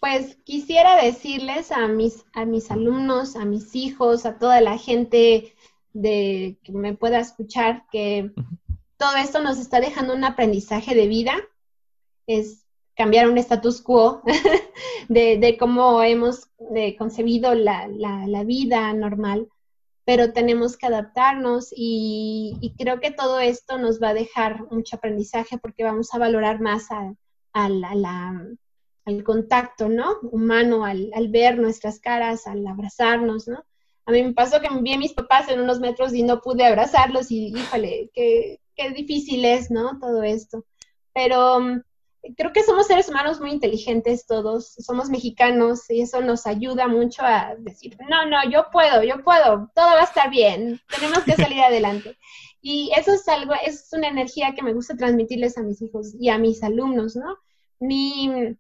pues 0.01 0.37
quisiera 0.45 1.03
decirles 1.03 1.73
a 1.73 1.89
mis, 1.89 2.25
a 2.35 2.45
mis 2.45 2.71
alumnos, 2.71 3.37
a 3.37 3.45
mis 3.45 3.75
hijos, 3.75 4.27
a 4.27 4.39
toda 4.39 4.61
la 4.61 4.77
gente 4.77 5.55
de, 5.93 6.59
que 6.63 6.73
me 6.73 6.95
pueda 6.95 7.21
escuchar, 7.21 7.85
que 7.91 8.33
todo 8.99 9.17
esto 9.17 9.41
nos 9.41 9.59
está 9.59 9.81
dejando 9.81 10.15
un 10.15 10.25
aprendizaje 10.25 10.95
de 10.95 11.09
vida, 11.09 11.35
es 12.27 12.65
cambiar 12.97 13.29
un 13.29 13.39
status 13.39 13.81
quo 13.81 14.23
de, 15.09 15.57
cómo 15.59 16.03
hemos 16.03 16.51
concebido 16.99 17.55
la, 17.55 18.45
vida 18.45 18.93
normal, 18.93 19.49
pero 20.05 20.33
tenemos 20.33 20.77
que 20.77 20.87
adaptarnos 20.87 21.69
y, 21.75 22.75
creo 22.79 23.01
que 23.01 23.11
todo 23.11 23.41
esto 23.41 23.79
nos 23.79 24.03
va 24.03 24.11
a 24.11 24.15
dejar 24.15 24.71
mucho 24.71 24.97
aprendizaje 24.97 25.59
porque 25.59 25.85
vamos 25.85 26.13
a 26.13 26.19
valorar 26.19 26.61
más 26.61 26.89
al 27.53 29.25
contacto, 29.25 29.89
¿no? 29.89 30.19
Humano, 30.23 30.85
al, 30.85 31.11
ver 31.31 31.59
nuestras 31.59 32.01
caras, 32.01 32.47
al 32.47 32.67
abrazarnos, 32.67 33.49
¿no? 33.49 33.65
A 34.07 34.13
mí 34.13 34.23
me 34.23 34.35
pasó 34.35 34.61
que 34.61 34.69
vi 34.83 34.93
a 34.93 34.99
mis 34.99 35.15
papás 35.15 35.49
en 35.49 35.61
unos 35.61 35.81
metros 35.81 36.13
y 36.13 36.23
no 36.23 36.43
pude 36.43 36.67
abrazarlos 36.67 37.31
y, 37.31 37.47
híjole, 37.57 38.11
qué, 38.13 38.61
qué 38.77 38.91
difícil 38.91 39.45
es, 39.47 39.71
¿no? 39.71 39.99
Todo 39.99 40.23
esto. 40.23 40.67
Pero 41.15 41.83
creo 42.37 42.53
que 42.53 42.63
somos 42.63 42.87
seres 42.87 43.09
humanos 43.09 43.41
muy 43.41 43.51
inteligentes 43.51 44.27
todos, 44.27 44.75
somos 44.79 45.11
mexicanos 45.11 45.91
y 45.91 46.03
eso 46.03 46.21
nos 46.21 46.47
ayuda 46.47 46.89
mucho 46.89 47.23
a 47.23 47.55
decir, 47.59 47.97
no, 48.09 48.27
no, 48.27 48.49
yo 48.51 48.67
puedo, 48.73 49.03
yo 49.03 49.23
puedo, 49.23 49.71
todo 49.75 49.87
va 49.87 50.01
a 50.01 50.05
estar 50.05 50.31
bien, 50.31 50.81
tenemos 50.89 51.25
que 51.25 51.35
salir 51.35 51.61
adelante. 51.61 52.17
Y 52.61 52.91
eso 52.97 53.13
es 53.13 53.29
algo, 53.29 53.53
es 53.63 53.89
una 53.93 54.09
energía 54.09 54.55
que 54.55 54.63
me 54.63 54.73
gusta 54.73 54.97
transmitirles 54.97 55.59
a 55.59 55.63
mis 55.63 55.83
hijos 55.83 56.15
y 56.19 56.31
a 56.31 56.39
mis 56.39 56.63
alumnos, 56.63 57.15
¿no? 57.15 57.37
Mi, 57.79 58.57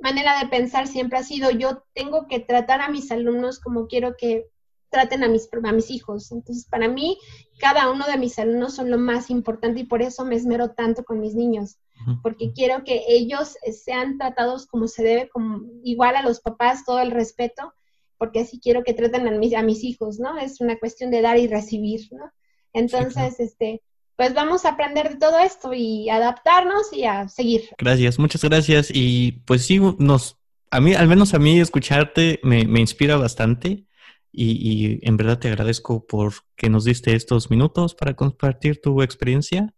manera 0.00 0.38
de 0.40 0.48
pensar 0.48 0.86
siempre 0.86 1.18
ha 1.18 1.22
sido 1.22 1.50
yo 1.50 1.84
tengo 1.94 2.26
que 2.26 2.40
tratar 2.40 2.80
a 2.80 2.88
mis 2.88 3.10
alumnos 3.12 3.60
como 3.60 3.86
quiero 3.86 4.16
que 4.16 4.46
traten 4.88 5.22
a 5.22 5.28
mis, 5.28 5.48
a 5.52 5.72
mis 5.72 5.90
hijos. 5.90 6.32
Entonces, 6.32 6.66
para 6.66 6.88
mí, 6.88 7.18
cada 7.60 7.90
uno 7.90 8.06
de 8.06 8.18
mis 8.18 8.38
alumnos 8.38 8.74
son 8.74 8.90
lo 8.90 8.98
más 8.98 9.30
importante 9.30 9.80
y 9.80 9.84
por 9.84 10.02
eso 10.02 10.24
me 10.24 10.34
esmero 10.34 10.70
tanto 10.70 11.04
con 11.04 11.20
mis 11.20 11.34
niños, 11.34 11.78
porque 12.22 12.52
quiero 12.52 12.84
que 12.84 13.04
ellos 13.08 13.56
sean 13.72 14.18
tratados 14.18 14.66
como 14.66 14.88
se 14.88 15.02
debe, 15.02 15.28
como, 15.28 15.62
igual 15.84 16.16
a 16.16 16.22
los 16.22 16.40
papás, 16.40 16.84
todo 16.84 17.00
el 17.00 17.10
respeto, 17.10 17.72
porque 18.18 18.40
así 18.40 18.60
quiero 18.60 18.82
que 18.84 18.94
traten 18.94 19.26
a 19.28 19.30
mis, 19.32 19.54
a 19.54 19.62
mis 19.62 19.84
hijos, 19.84 20.18
¿no? 20.18 20.38
Es 20.38 20.60
una 20.60 20.78
cuestión 20.78 21.10
de 21.10 21.22
dar 21.22 21.38
y 21.38 21.46
recibir, 21.46 22.08
¿no? 22.12 22.30
Entonces, 22.72 23.40
este, 23.40 23.82
pues 24.20 24.34
vamos 24.34 24.66
a 24.66 24.70
aprender 24.70 25.08
de 25.08 25.16
todo 25.16 25.38
esto 25.38 25.72
y 25.72 26.10
adaptarnos 26.10 26.92
y 26.92 27.04
a 27.04 27.26
seguir. 27.28 27.70
Gracias, 27.78 28.18
muchas 28.18 28.44
gracias. 28.44 28.90
Y 28.92 29.32
pues 29.46 29.64
sí, 29.64 29.80
nos, 29.98 30.38
a 30.70 30.80
mí, 30.80 30.92
al 30.94 31.08
menos 31.08 31.32
a 31.32 31.38
mí, 31.38 31.58
escucharte 31.58 32.38
me, 32.42 32.60
inspira 32.60 33.16
bastante. 33.16 33.86
Y, 34.30 35.00
en 35.08 35.16
verdad 35.16 35.38
te 35.38 35.48
agradezco 35.48 36.06
por 36.06 36.34
que 36.54 36.68
nos 36.68 36.84
diste 36.84 37.14
estos 37.16 37.50
minutos 37.50 37.94
para 37.94 38.14
compartir 38.14 38.80
tu 38.82 39.02
experiencia. 39.02 39.74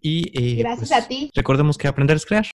Y 0.00 0.30
eh, 0.38 0.56
gracias 0.56 0.90
pues, 0.90 1.04
a 1.04 1.08
ti. 1.08 1.30
Recordemos 1.34 1.78
que 1.78 1.88
aprender 1.88 2.16
es 2.16 2.26
crear. 2.26 2.46